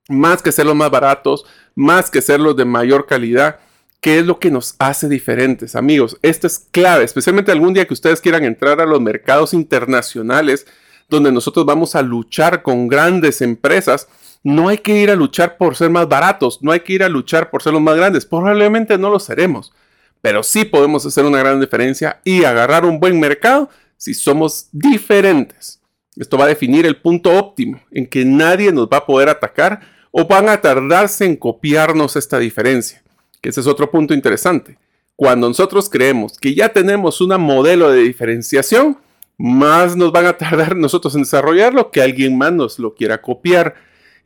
Más 0.09 0.43
que 0.43 0.53
ser 0.53 0.67
los 0.67 0.77
más 0.77 0.91
baratos, 0.91 1.45
más 1.75 2.11
que 2.11 2.21
ser 2.21 2.41
los 2.41 2.57
de 2.57 2.65
mayor 2.65 3.07
calidad, 3.07 3.59
¿Qué 4.01 4.19
es 4.19 4.25
lo 4.25 4.39
que 4.39 4.51
nos 4.51 4.77
hace 4.79 5.11
diferentes, 5.11 5.77
amigos? 5.77 6.17
Esto 6.23 6.47
es 6.47 6.67
clave, 6.71 7.05
especialmente 7.05 7.53
algún 7.53 7.75
día 7.75 7.87
que 7.87 7.93
ustedes 7.93 8.23
quieran 8.23 8.45
entrar 8.45 8.81
a 8.81 8.87
los 8.87 8.99
mercados 8.99 9.53
internacionales 9.53 10.67
donde 11.11 11.31
nosotros 11.31 11.67
vamos 11.67 11.95
a 11.95 12.01
luchar 12.01 12.63
con 12.63 12.89
grandes 12.89 13.43
empresas. 13.43 14.09
No 14.43 14.69
hay 14.69 14.79
que 14.79 14.97
ir 15.03 15.11
a 15.11 15.17
luchar 15.17 15.59
por 15.59 15.77
ser 15.77 15.91
más 15.91 16.09
baratos, 16.09 16.63
no 16.63 16.73
hay 16.73 16.81
que 16.81 16.95
ir 16.95 17.03
a 17.03 17.11
luchar 17.11 17.51
por 17.51 17.63
ser 17.63 17.75
los 17.75 17.83
más 17.83 17.95
grandes. 17.97 18.25
Probablemente 18.25 18.97
no 18.97 19.11
lo 19.11 19.21
seremos, 19.21 19.71
pero 20.23 20.43
sí 20.43 20.65
podemos 20.65 21.05
hacer 21.05 21.27
una 21.27 21.41
gran 21.41 21.61
diferencia 21.61 22.23
y 22.25 22.45
agarrar 22.45 22.87
un 22.87 23.01
buen 23.01 23.21
mercado 23.21 23.69
si 23.99 24.15
somos 24.15 24.69
diferentes. 24.73 25.83
Esto 26.17 26.39
va 26.39 26.47
a 26.47 26.49
definir 26.49 26.87
el 26.87 26.97
punto 26.97 27.37
óptimo 27.37 27.83
en 27.91 28.07
que 28.07 28.25
nadie 28.25 28.73
nos 28.73 28.89
va 28.89 28.99
a 28.99 29.07
poder 29.07 29.29
atacar 29.29 29.81
o 30.11 30.27
van 30.27 30.49
a 30.49 30.63
tardarse 30.63 31.27
en 31.27 31.37
copiarnos 31.37 32.17
esta 32.17 32.39
diferencia 32.39 33.03
que 33.41 33.49
ese 33.51 33.61
es 33.61 33.67
otro 33.67 33.91
punto 33.91 34.15
interesante. 34.15 34.79
Cuando 35.17 35.49
nosotros 35.49 35.89
creemos 35.91 36.39
que 36.39 36.55
ya 36.55 36.71
tenemos 36.71 37.21
un 37.21 37.39
modelo 37.41 37.91
de 37.91 38.03
diferenciación, 38.03 38.99
más 39.37 39.97
nos 39.97 40.13
van 40.13 40.27
a 40.27 40.37
tardar 40.37 40.77
nosotros 40.79 41.15
en 41.15 41.23
desarrollarlo 41.23 41.91
que 41.91 42.03
alguien 42.03 42.37
más 42.37 42.53
nos 42.53 42.79
lo 42.79 42.95
quiera 42.95 43.21
copiar. 43.23 43.75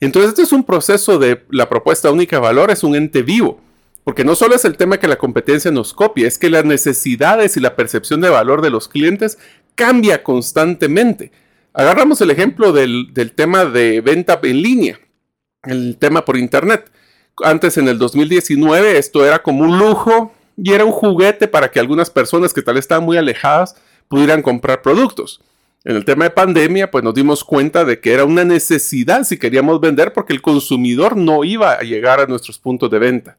Entonces, 0.00 0.30
este 0.30 0.42
es 0.42 0.52
un 0.52 0.64
proceso 0.64 1.18
de 1.18 1.44
la 1.50 1.68
propuesta 1.68 2.10
única 2.10 2.36
de 2.36 2.42
valor, 2.42 2.70
es 2.70 2.82
un 2.82 2.96
ente 2.96 3.22
vivo. 3.22 3.60
Porque 4.02 4.24
no 4.24 4.34
solo 4.34 4.54
es 4.54 4.66
el 4.66 4.76
tema 4.76 4.98
que 4.98 5.08
la 5.08 5.16
competencia 5.16 5.70
nos 5.70 5.94
copia, 5.94 6.28
es 6.28 6.36
que 6.36 6.50
las 6.50 6.64
necesidades 6.64 7.56
y 7.56 7.60
la 7.60 7.74
percepción 7.74 8.20
de 8.20 8.28
valor 8.28 8.60
de 8.60 8.68
los 8.70 8.86
clientes 8.86 9.38
cambia 9.74 10.22
constantemente. 10.22 11.32
Agarramos 11.72 12.20
el 12.20 12.30
ejemplo 12.30 12.72
del, 12.72 13.14
del 13.14 13.32
tema 13.32 13.64
de 13.64 14.02
venta 14.02 14.38
en 14.42 14.62
línea, 14.62 15.00
el 15.62 15.96
tema 15.96 16.24
por 16.24 16.36
Internet. 16.36 16.90
Antes 17.42 17.76
en 17.78 17.88
el 17.88 17.98
2019 17.98 18.98
esto 18.98 19.24
era 19.24 19.42
como 19.42 19.64
un 19.64 19.78
lujo 19.78 20.32
y 20.56 20.72
era 20.72 20.84
un 20.84 20.92
juguete 20.92 21.48
para 21.48 21.70
que 21.70 21.80
algunas 21.80 22.10
personas 22.10 22.52
que 22.52 22.62
tal 22.62 22.76
estaban 22.76 23.04
muy 23.04 23.16
alejadas 23.16 23.76
pudieran 24.08 24.42
comprar 24.42 24.82
productos. 24.82 25.40
En 25.84 25.96
el 25.96 26.04
tema 26.04 26.24
de 26.24 26.30
pandemia, 26.30 26.90
pues 26.90 27.04
nos 27.04 27.12
dimos 27.12 27.44
cuenta 27.44 27.84
de 27.84 28.00
que 28.00 28.12
era 28.12 28.24
una 28.24 28.44
necesidad 28.44 29.24
si 29.24 29.38
queríamos 29.38 29.80
vender 29.80 30.12
porque 30.12 30.32
el 30.32 30.40
consumidor 30.40 31.16
no 31.16 31.44
iba 31.44 31.72
a 31.72 31.82
llegar 31.82 32.20
a 32.20 32.26
nuestros 32.26 32.58
puntos 32.58 32.90
de 32.90 32.98
venta. 32.98 33.36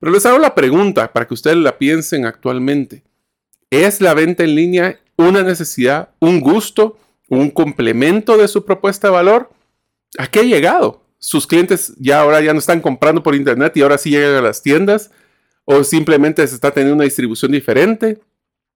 Pero 0.00 0.12
les 0.12 0.26
hago 0.26 0.38
la 0.38 0.54
pregunta 0.54 1.12
para 1.12 1.28
que 1.28 1.34
ustedes 1.34 1.56
la 1.58 1.78
piensen 1.78 2.26
actualmente. 2.26 3.04
¿Es 3.70 4.00
la 4.00 4.14
venta 4.14 4.42
en 4.42 4.54
línea 4.56 5.00
una 5.16 5.42
necesidad, 5.42 6.10
un 6.18 6.40
gusto, 6.40 6.98
un 7.28 7.50
complemento 7.50 8.36
de 8.36 8.48
su 8.48 8.64
propuesta 8.64 9.08
de 9.08 9.14
valor? 9.14 9.50
¿A 10.18 10.26
qué 10.26 10.40
ha 10.40 10.44
llegado? 10.44 11.05
Sus 11.18 11.46
clientes 11.46 11.94
ya 11.98 12.20
ahora 12.20 12.40
ya 12.40 12.52
no 12.52 12.58
están 12.58 12.80
comprando 12.80 13.22
por 13.22 13.34
internet 13.34 13.76
y 13.76 13.82
ahora 13.82 13.98
sí 13.98 14.10
llegan 14.10 14.34
a 14.34 14.42
las 14.42 14.62
tiendas 14.62 15.10
o 15.64 15.82
simplemente 15.84 16.46
se 16.46 16.54
está 16.54 16.70
teniendo 16.70 16.94
una 16.94 17.04
distribución 17.04 17.52
diferente. 17.52 18.20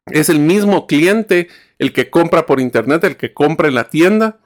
Es 0.06 0.28
el 0.28 0.40
mismo 0.40 0.86
cliente 0.86 1.48
el 1.78 1.92
que 1.92 2.10
compra 2.10 2.46
por 2.46 2.60
internet, 2.60 3.04
el 3.04 3.16
que 3.16 3.32
compra 3.32 3.68
en 3.68 3.74
la 3.74 3.88
tienda 3.88 4.40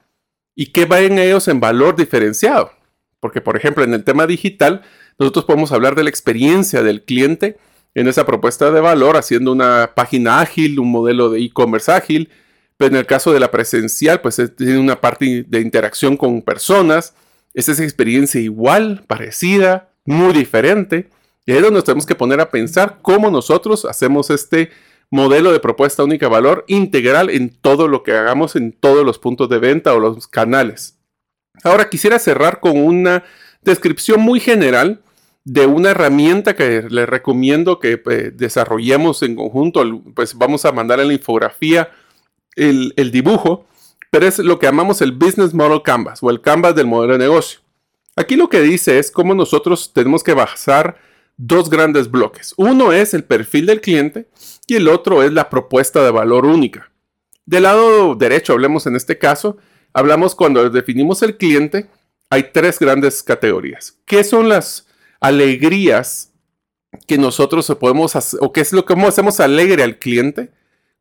y 0.55 0.67
qué 0.67 0.83
en 0.83 1.19
ellos 1.19 1.47
en 1.47 1.59
valor 1.59 1.95
diferenciado. 1.95 2.71
Porque, 3.19 3.41
por 3.41 3.57
ejemplo, 3.57 3.83
en 3.83 3.93
el 3.93 4.03
tema 4.03 4.27
digital, 4.27 4.83
nosotros 5.17 5.45
podemos 5.45 5.71
hablar 5.71 5.95
de 5.95 6.03
la 6.03 6.09
experiencia 6.09 6.83
del 6.83 7.03
cliente 7.03 7.57
en 7.95 8.07
esa 8.07 8.25
propuesta 8.25 8.71
de 8.71 8.81
valor, 8.81 9.17
haciendo 9.17 9.51
una 9.51 9.93
página 9.95 10.39
ágil, 10.39 10.79
un 10.79 10.91
modelo 10.91 11.29
de 11.29 11.41
e-commerce 11.41 11.91
ágil. 11.91 12.29
Pero 12.77 12.91
en 12.91 12.97
el 12.97 13.05
caso 13.05 13.33
de 13.33 13.39
la 13.39 13.51
presencial, 13.51 14.21
pues 14.21 14.39
tiene 14.55 14.77
una 14.77 14.99
parte 14.99 15.45
de 15.47 15.61
interacción 15.61 16.17
con 16.17 16.41
personas, 16.41 17.15
es 17.55 17.69
esa 17.69 17.83
experiencia 17.83 18.39
igual, 18.39 19.03
parecida, 19.07 19.89
muy 20.03 20.33
diferente. 20.33 21.09
Y 21.45 21.51
ahí 21.51 21.57
es 21.57 21.63
donde 21.63 21.77
nos 21.77 21.85
tenemos 21.85 22.05
que 22.05 22.13
poner 22.13 22.41
a 22.41 22.51
pensar 22.51 22.99
cómo 23.01 23.31
nosotros 23.31 23.85
hacemos 23.85 24.29
este 24.29 24.71
modelo 25.09 25.53
de 25.53 25.61
propuesta 25.61 26.03
única 26.03 26.27
valor 26.27 26.65
integral 26.67 27.29
en 27.29 27.49
todo 27.49 27.87
lo 27.87 28.03
que 28.03 28.11
hagamos 28.11 28.55
en 28.57 28.73
todos 28.73 29.05
los 29.05 29.19
puntos 29.19 29.47
de 29.49 29.59
venta 29.59 29.93
o 29.93 29.99
los 29.99 30.27
canales. 30.27 30.99
Ahora 31.63 31.89
quisiera 31.89 32.19
cerrar 32.19 32.59
con 32.59 32.77
una 32.77 33.23
descripción 33.61 34.19
muy 34.19 34.41
general 34.41 35.01
de 35.45 35.65
una 35.65 35.91
herramienta 35.91 36.55
que 36.55 36.85
les 36.89 37.07
recomiendo 37.07 37.79
que 37.79 38.01
eh, 38.09 38.31
desarrollemos 38.33 39.23
en 39.23 39.35
conjunto. 39.35 39.83
Pues 40.13 40.35
vamos 40.37 40.65
a 40.65 40.73
mandar 40.73 40.99
en 40.99 41.07
la 41.07 41.13
infografía 41.13 41.89
el 42.57 43.11
dibujo 43.11 43.65
es 44.23 44.39
lo 44.39 44.59
que 44.59 44.67
llamamos 44.67 45.01
el 45.01 45.11
Business 45.11 45.53
Model 45.53 45.81
Canvas 45.83 46.19
o 46.21 46.29
el 46.29 46.41
Canvas 46.41 46.75
del 46.75 46.87
modelo 46.87 47.13
de 47.13 47.19
negocio. 47.19 47.59
Aquí 48.15 48.35
lo 48.35 48.49
que 48.49 48.61
dice 48.61 48.97
es 48.99 49.11
cómo 49.11 49.35
nosotros 49.35 49.91
tenemos 49.93 50.23
que 50.23 50.33
basar 50.33 50.97
dos 51.37 51.69
grandes 51.69 52.09
bloques. 52.09 52.53
Uno 52.57 52.93
es 52.93 53.13
el 53.13 53.23
perfil 53.23 53.65
del 53.65 53.81
cliente 53.81 54.29
y 54.67 54.75
el 54.75 54.87
otro 54.87 55.23
es 55.23 55.33
la 55.33 55.49
propuesta 55.49 56.03
de 56.03 56.11
valor 56.11 56.45
única. 56.45 56.91
Del 57.45 57.63
lado 57.63 58.15
derecho, 58.15 58.53
hablemos 58.53 58.87
en 58.87 58.95
este 58.95 59.17
caso, 59.17 59.57
hablamos 59.93 60.33
cuando 60.33 60.69
definimos 60.69 61.21
el 61.21 61.37
cliente, 61.37 61.89
hay 62.29 62.51
tres 62.53 62.79
grandes 62.79 63.21
categorías. 63.21 63.97
¿Qué 64.05 64.23
son 64.23 64.49
las 64.49 64.87
alegrías 65.19 66.31
que 67.07 67.17
nosotros 67.17 67.67
podemos 67.79 68.15
hacer, 68.15 68.39
o 68.41 68.51
qué 68.51 68.61
es 68.61 68.73
lo 68.73 68.85
que 68.85 68.93
hacemos 68.93 69.39
alegre 69.39 69.83
al 69.83 69.99
cliente? 69.99 70.51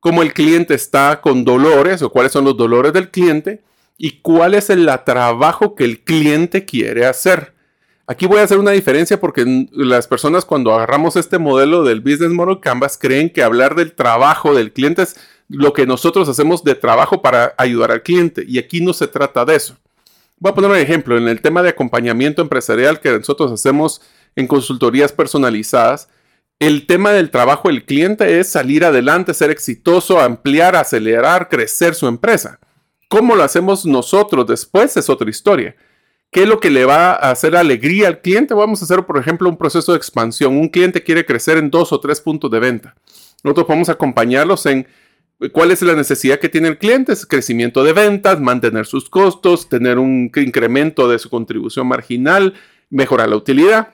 Cómo 0.04 0.20
el 0.20 0.34
cliente 0.34 0.74
está 0.74 1.22
con 1.22 1.46
dolores 1.46 2.02
o 2.02 2.10
cuáles 2.10 2.30
son 2.30 2.44
los 2.44 2.58
dolores 2.58 2.92
del 2.92 3.10
cliente 3.10 3.62
y 3.96 4.20
cuál 4.20 4.52
es 4.52 4.68
el 4.68 4.86
trabajo 5.06 5.74
que 5.74 5.84
el 5.84 6.04
cliente 6.04 6.66
quiere 6.66 7.06
hacer. 7.06 7.54
Aquí 8.06 8.26
voy 8.26 8.40
a 8.40 8.42
hacer 8.42 8.58
una 8.58 8.72
diferencia 8.72 9.18
porque 9.18 9.66
las 9.72 10.06
personas 10.06 10.44
cuando 10.44 10.74
agarramos 10.74 11.16
este 11.16 11.38
modelo 11.38 11.84
del 11.84 12.02
Business 12.02 12.32
Model 12.32 12.60
Canvas 12.60 12.98
creen 13.00 13.30
que 13.30 13.42
hablar 13.42 13.76
del 13.76 13.94
trabajo 13.94 14.52
del 14.52 14.74
cliente 14.74 15.00
es 15.00 15.16
lo 15.48 15.72
que 15.72 15.86
nosotros 15.86 16.28
hacemos 16.28 16.62
de 16.64 16.74
trabajo 16.74 17.22
para 17.22 17.54
ayudar 17.56 17.90
al 17.90 18.02
cliente 18.02 18.44
y 18.46 18.58
aquí 18.58 18.82
no 18.82 18.92
se 18.92 19.06
trata 19.06 19.46
de 19.46 19.56
eso. 19.56 19.78
Voy 20.38 20.52
a 20.52 20.54
poner 20.54 20.70
un 20.70 20.76
ejemplo 20.76 21.16
en 21.16 21.28
el 21.28 21.40
tema 21.40 21.62
de 21.62 21.70
acompañamiento 21.70 22.42
empresarial 22.42 23.00
que 23.00 23.10
nosotros 23.10 23.50
hacemos 23.50 24.02
en 24.36 24.48
consultorías 24.48 25.12
personalizadas 25.12 26.10
el 26.58 26.86
tema 26.86 27.12
del 27.12 27.30
trabajo 27.30 27.68
del 27.68 27.84
cliente 27.84 28.38
es 28.38 28.48
salir 28.50 28.84
adelante, 28.84 29.34
ser 29.34 29.50
exitoso, 29.50 30.20
ampliar, 30.20 30.76
acelerar, 30.76 31.48
crecer 31.48 31.94
su 31.94 32.06
empresa. 32.06 32.58
¿Cómo 33.08 33.36
lo 33.36 33.42
hacemos 33.42 33.84
nosotros 33.86 34.46
después? 34.46 34.96
Es 34.96 35.08
otra 35.08 35.28
historia. 35.28 35.76
¿Qué 36.30 36.42
es 36.42 36.48
lo 36.48 36.58
que 36.58 36.70
le 36.70 36.84
va 36.84 37.12
a 37.12 37.30
hacer 37.30 37.54
alegría 37.54 38.08
al 38.08 38.20
cliente? 38.20 38.54
Vamos 38.54 38.80
a 38.80 38.86
hacer, 38.86 39.04
por 39.04 39.18
ejemplo, 39.18 39.48
un 39.48 39.56
proceso 39.56 39.92
de 39.92 39.98
expansión. 39.98 40.56
Un 40.56 40.68
cliente 40.68 41.02
quiere 41.02 41.24
crecer 41.24 41.58
en 41.58 41.70
dos 41.70 41.92
o 41.92 42.00
tres 42.00 42.20
puntos 42.20 42.50
de 42.50 42.58
venta. 42.58 42.96
Nosotros 43.44 43.66
podemos 43.66 43.88
acompañarlos 43.88 44.66
en 44.66 44.86
cuál 45.52 45.70
es 45.70 45.82
la 45.82 45.94
necesidad 45.94 46.40
que 46.40 46.48
tiene 46.48 46.68
el 46.68 46.78
cliente. 46.78 47.12
Crecimiento 47.28 47.84
de 47.84 47.92
ventas, 47.92 48.40
mantener 48.40 48.86
sus 48.86 49.08
costos, 49.08 49.68
tener 49.68 49.98
un 49.98 50.30
incremento 50.34 51.08
de 51.08 51.20
su 51.20 51.30
contribución 51.30 51.86
marginal, 51.86 52.54
mejorar 52.90 53.28
la 53.28 53.36
utilidad. 53.36 53.90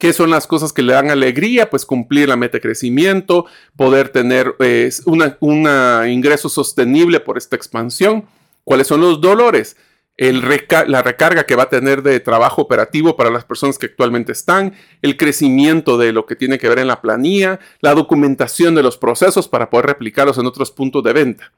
¿Qué 0.00 0.14
son 0.14 0.30
las 0.30 0.46
cosas 0.46 0.72
que 0.72 0.80
le 0.80 0.94
dan 0.94 1.10
alegría? 1.10 1.68
Pues 1.68 1.84
cumplir 1.84 2.26
la 2.30 2.36
meta 2.36 2.56
de 2.56 2.62
crecimiento, 2.62 3.44
poder 3.76 4.08
tener 4.08 4.56
eh, 4.58 4.90
un 5.04 5.68
ingreso 6.08 6.48
sostenible 6.48 7.20
por 7.20 7.36
esta 7.36 7.54
expansión. 7.54 8.24
¿Cuáles 8.64 8.86
son 8.86 9.02
los 9.02 9.20
dolores? 9.20 9.76
la 10.16 11.02
recarga 11.02 11.44
que 11.44 11.54
va 11.54 11.62
a 11.64 11.68
tener 11.70 12.02
de 12.02 12.20
trabajo 12.20 12.60
operativo 12.60 13.16
para 13.16 13.30
las 13.30 13.44
personas 13.44 13.78
que 13.78 13.86
actualmente 13.86 14.32
están, 14.32 14.74
el 15.00 15.16
crecimiento 15.16 15.96
de 15.96 16.12
lo 16.12 16.26
que 16.26 16.36
tiene 16.36 16.58
que 16.58 16.68
ver 16.68 16.78
en 16.78 16.88
la 16.88 17.00
planilla, 17.00 17.58
la 17.80 17.94
documentación 17.94 18.74
de 18.74 18.82
los 18.82 18.98
procesos 18.98 19.48
para 19.48 19.70
poder 19.70 19.86
replicarlos 19.86 20.36
en 20.36 20.46
otros 20.46 20.70
puntos 20.70 21.02
de 21.04 21.14
venta. 21.14 21.52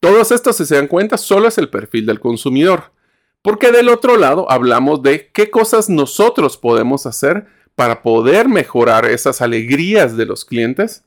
Todos 0.00 0.32
estos, 0.32 0.56
si 0.56 0.64
se 0.64 0.74
dan 0.76 0.88
cuenta, 0.88 1.18
solo 1.18 1.46
es 1.46 1.58
el 1.58 1.68
perfil 1.68 2.06
del 2.06 2.18
consumidor. 2.18 2.92
Porque 3.42 3.72
del 3.72 3.88
otro 3.88 4.16
lado 4.16 4.50
hablamos 4.50 5.02
de 5.02 5.30
qué 5.32 5.50
cosas 5.50 5.88
nosotros 5.88 6.56
podemos 6.56 7.06
hacer 7.06 7.46
para 7.80 8.02
poder 8.02 8.46
mejorar 8.46 9.06
esas 9.06 9.40
alegrías 9.40 10.14
de 10.14 10.26
los 10.26 10.44
clientes, 10.44 11.02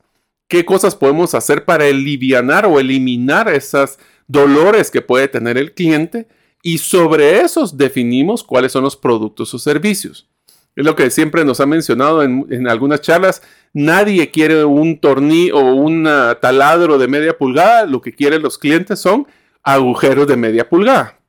qué 0.48 0.66
cosas 0.66 0.96
podemos 0.96 1.36
hacer 1.36 1.66
para 1.66 1.86
aliviar 1.86 2.66
o 2.66 2.80
eliminar 2.80 3.48
esos 3.48 4.00
dolores 4.26 4.90
que 4.90 5.04
puede 5.04 5.28
tener 5.28 5.60
el 5.60 5.76
cliente 5.76 6.28
y 6.64 6.80
sobre 6.80 7.42
esos 7.42 7.78
definimos 7.78 8.44
cuáles 8.44 8.72
son 8.72 8.84
los 8.84 8.98
productos 8.98 9.54
o 9.54 9.60
servicios. 9.60 10.28
Es 10.76 10.84
lo 10.84 10.96
que 10.96 11.12
siempre 11.12 11.46
nos 11.46 11.60
ha 11.60 11.68
mencionado 11.68 12.24
en, 12.24 12.68
algunas 12.68 13.02
charlas. 13.02 13.44
Nadie 13.72 14.32
quiere 14.32 14.66
un 14.66 14.98
tornillo 14.98 15.58
o 15.58 15.76
un 15.76 16.06
taladro 16.42 16.98
de 16.98 17.08
media 17.08 17.38
pulgada. 17.38 17.86
Lo 17.86 18.02
que 18.02 18.14
quieren 18.14 18.42
los 18.42 18.58
clientes 18.58 18.98
son 18.98 19.28
agujeros 19.62 20.26
de 20.26 20.38
media 20.38 20.68
pulgada. 20.68 21.20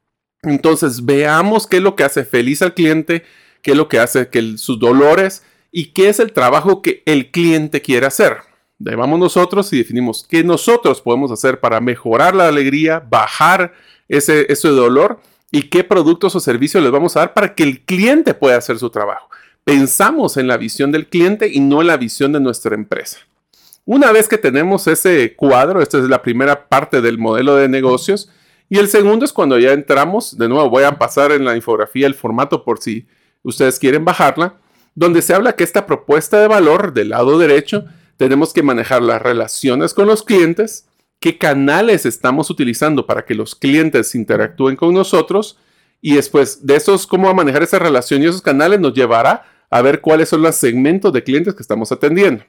Entonces 0.43 1.05
veamos 1.05 1.67
qué 1.67 1.77
es 1.77 1.83
lo 1.83 1.97
que 1.97 2.05
hace 2.05 2.25
feliz 2.25 2.63
al 2.63 2.73
cliente, 2.73 3.25
qué 3.65 3.73
es 3.73 3.77
lo 3.77 3.89
que 3.89 3.99
hace 3.99 4.29
que 4.29 4.57
sus 4.59 4.79
dolores 4.79 5.43
y 5.73 5.87
qué 5.87 6.09
es 6.09 6.21
el 6.21 6.33
trabajo 6.33 6.83
que 6.83 7.03
el 7.07 7.33
cliente 7.33 7.83
quiere 7.83 8.07
hacer. 8.07 8.37
Vamos 8.79 9.19
nosotros 9.19 9.73
y 9.73 9.79
definimos 9.79 10.25
qué 10.29 10.45
nosotros 10.45 11.01
podemos 11.01 11.33
hacer 11.33 11.59
para 11.59 11.81
mejorar 11.81 12.37
la 12.37 12.47
alegría, 12.47 13.03
bajar 13.09 13.73
ese, 14.09 14.47
ese 14.53 14.69
dolor 14.69 15.19
y 15.51 15.63
qué 15.63 15.83
productos 15.83 16.37
o 16.37 16.41
servicios 16.41 16.83
les 16.83 16.93
vamos 16.93 17.17
a 17.17 17.21
dar 17.21 17.35
para 17.35 17.55
que 17.55 17.63
el 17.63 17.81
cliente 17.81 18.35
pueda 18.35 18.59
hacer 18.59 18.79
su 18.79 18.91
trabajo. 18.91 19.29
Pensamos 19.65 20.37
en 20.37 20.47
la 20.47 20.59
visión 20.59 20.93
del 20.93 21.09
cliente 21.09 21.49
y 21.49 21.61
no 21.61 21.81
en 21.81 21.87
la 21.87 21.97
visión 21.97 22.33
de 22.33 22.41
nuestra 22.41 22.75
empresa. 22.75 23.19
Una 23.87 24.13
vez 24.13 24.29
que 24.29 24.39
tenemos 24.39 24.87
ese 24.87 25.35
cuadro, 25.35 25.81
esta 25.81 25.99
es 25.99 26.05
la 26.05 26.23
primera 26.23 26.69
parte 26.69 27.01
del 27.01 27.19
modelo 27.19 27.57
de 27.57 27.69
negocios, 27.69 28.31
y 28.69 28.79
el 28.79 28.89
segundo 28.89 29.25
es 29.25 29.33
cuando 29.33 29.59
ya 29.59 29.73
entramos, 29.73 30.37
de 30.37 30.49
nuevo 30.49 30.69
voy 30.69 30.85
a 30.85 30.99
pasar 30.99 31.33
en 31.33 31.45
la 31.45 31.57
infografía 31.57 32.07
el 32.07 32.15
formato 32.15 32.65
por 32.65 32.81
si 32.81 33.07
ustedes 33.45 33.79
quieren 33.79 34.05
bajarla, 34.05 34.57
donde 34.97 35.23
se 35.23 35.35
habla 35.35 35.55
que 35.55 35.63
esta 35.63 35.87
propuesta 35.87 36.41
de 36.41 36.49
valor 36.49 36.93
del 36.93 37.11
lado 37.11 37.39
derecho 37.39 37.85
tenemos 38.17 38.53
que 38.53 38.63
manejar 38.63 39.03
las 39.03 39.23
relaciones 39.23 39.95
con 39.95 40.07
los 40.07 40.23
clientes, 40.23 40.89
qué 41.21 41.39
canales 41.39 42.07
estamos 42.07 42.51
utilizando 42.51 43.07
para 43.07 43.25
que 43.25 43.35
los 43.35 43.55
clientes 43.55 44.15
interactúen 44.15 44.77
con 44.77 44.93
nosotros 44.93 45.59
y 46.01 46.15
después 46.15 46.67
de 46.67 46.77
esos, 46.77 47.07
cómo 47.07 47.29
a 47.29 47.35
manejar 47.35 47.63
esa 47.63 47.79
relación 47.79 48.23
y 48.23 48.27
esos 48.27 48.43
canales 48.43 48.81
nos 48.81 48.95
llevará 48.95 49.47
a 49.71 49.83
ver 49.83 50.01
cuáles 50.01 50.29
son 50.29 50.43
los 50.43 50.55
segmentos 50.57 51.13
de 51.13 51.23
clientes 51.23 51.55
que 51.55 51.63
estamos 51.63 51.91
atendiendo. 51.93 52.45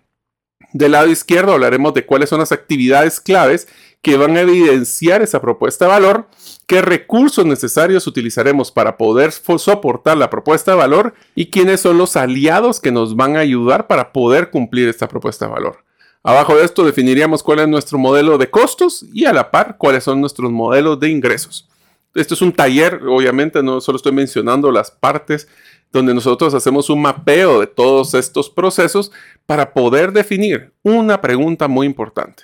Del 0.74 0.92
lado 0.92 1.08
izquierdo 1.08 1.54
hablaremos 1.54 1.94
de 1.94 2.06
cuáles 2.06 2.30
son 2.30 2.40
las 2.40 2.52
actividades 2.52 3.20
claves 3.20 3.68
que 4.06 4.18
van 4.18 4.38
a 4.38 4.42
evidenciar 4.42 5.24
esa 5.24 5.42
propuesta 5.42 5.86
de 5.86 5.90
valor, 5.90 6.28
qué 6.68 6.84
recursos 6.84 7.44
necesarios 7.44 8.06
utilizaremos 8.06 8.72
para 8.72 8.98
poder 8.98 9.32
soportar 9.32 10.16
la 10.16 10.30
propuesta 10.30 10.70
de 10.70 10.78
valor 10.78 11.16
y 11.34 11.48
quiénes 11.48 11.80
son 11.80 11.98
los 11.98 12.16
aliados 12.16 12.80
que 12.80 12.92
nos 12.92 13.16
van 13.16 13.36
a 13.36 13.40
ayudar 13.40 13.88
para 13.88 14.14
poder 14.14 14.52
cumplir 14.52 14.88
esta 14.90 15.08
propuesta 15.08 15.48
de 15.48 15.54
valor. 15.54 15.84
Abajo 16.22 16.56
de 16.56 16.66
esto 16.66 16.86
definiríamos 16.86 17.42
cuál 17.42 17.62
es 17.62 17.68
nuestro 17.68 17.98
modelo 17.98 18.38
de 18.38 18.48
costos 18.48 19.04
y 19.12 19.26
a 19.26 19.34
la 19.34 19.50
par 19.50 19.78
cuáles 19.80 20.04
son 20.04 20.22
nuestros 20.22 20.52
modelos 20.52 21.00
de 21.00 21.10
ingresos. 21.10 21.68
Esto 22.14 22.36
es 22.36 22.44
un 22.44 22.54
taller, 22.54 23.02
obviamente 23.08 23.64
no 23.64 23.82
solo 23.82 23.96
estoy 23.96 24.12
mencionando 24.12 24.72
las 24.72 24.92
partes 24.92 25.48
donde 25.92 26.14
nosotros 26.14 26.54
hacemos 26.54 26.92
un 26.92 27.02
mapeo 27.02 27.60
de 27.60 27.66
todos 27.66 28.14
estos 28.14 28.52
procesos 28.52 29.12
para 29.48 29.74
poder 29.74 30.12
definir 30.12 30.74
una 30.84 31.22
pregunta 31.22 31.68
muy 31.68 31.88
importante. 31.88 32.44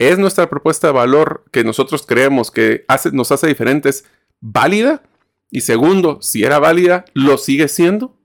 ¿Es 0.00 0.18
nuestra 0.18 0.48
propuesta 0.48 0.86
de 0.86 0.94
valor 0.94 1.44
que 1.52 1.62
nosotros 1.62 2.06
creemos 2.06 2.50
que 2.50 2.86
nos 3.12 3.32
hace 3.32 3.46
diferentes 3.46 4.06
válida? 4.40 5.02
Y 5.50 5.60
segundo, 5.60 6.22
si 6.22 6.42
era 6.42 6.58
válida, 6.58 7.04
¿lo 7.12 7.36
sigue 7.36 7.68
siendo? 7.68 8.16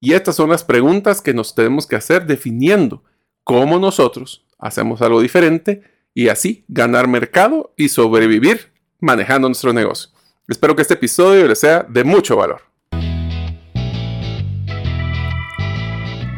Y 0.00 0.12
estas 0.12 0.36
son 0.36 0.50
las 0.50 0.62
preguntas 0.62 1.20
que 1.20 1.34
nos 1.34 1.56
tenemos 1.56 1.88
que 1.88 1.96
hacer 1.96 2.24
definiendo 2.24 3.02
cómo 3.42 3.80
nosotros 3.80 4.46
hacemos 4.60 5.02
algo 5.02 5.20
diferente 5.20 5.82
y 6.14 6.28
así 6.28 6.64
ganar 6.68 7.08
mercado 7.08 7.74
y 7.76 7.88
sobrevivir 7.88 8.70
manejando 9.00 9.48
nuestro 9.48 9.72
negocio. 9.72 10.10
Espero 10.46 10.76
que 10.76 10.82
este 10.82 10.94
episodio 10.94 11.48
les 11.48 11.58
sea 11.58 11.82
de 11.82 12.04
mucho 12.04 12.36
valor. 12.36 12.60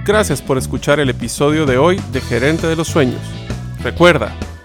Gracias 0.06 0.40
por 0.40 0.56
escuchar 0.56 1.00
el 1.00 1.10
episodio 1.10 1.66
de 1.66 1.76
hoy 1.76 2.00
de 2.12 2.22
Gerente 2.22 2.66
de 2.66 2.76
los 2.76 2.88
Sueños. 2.88 3.20
Recuerda 3.82 4.34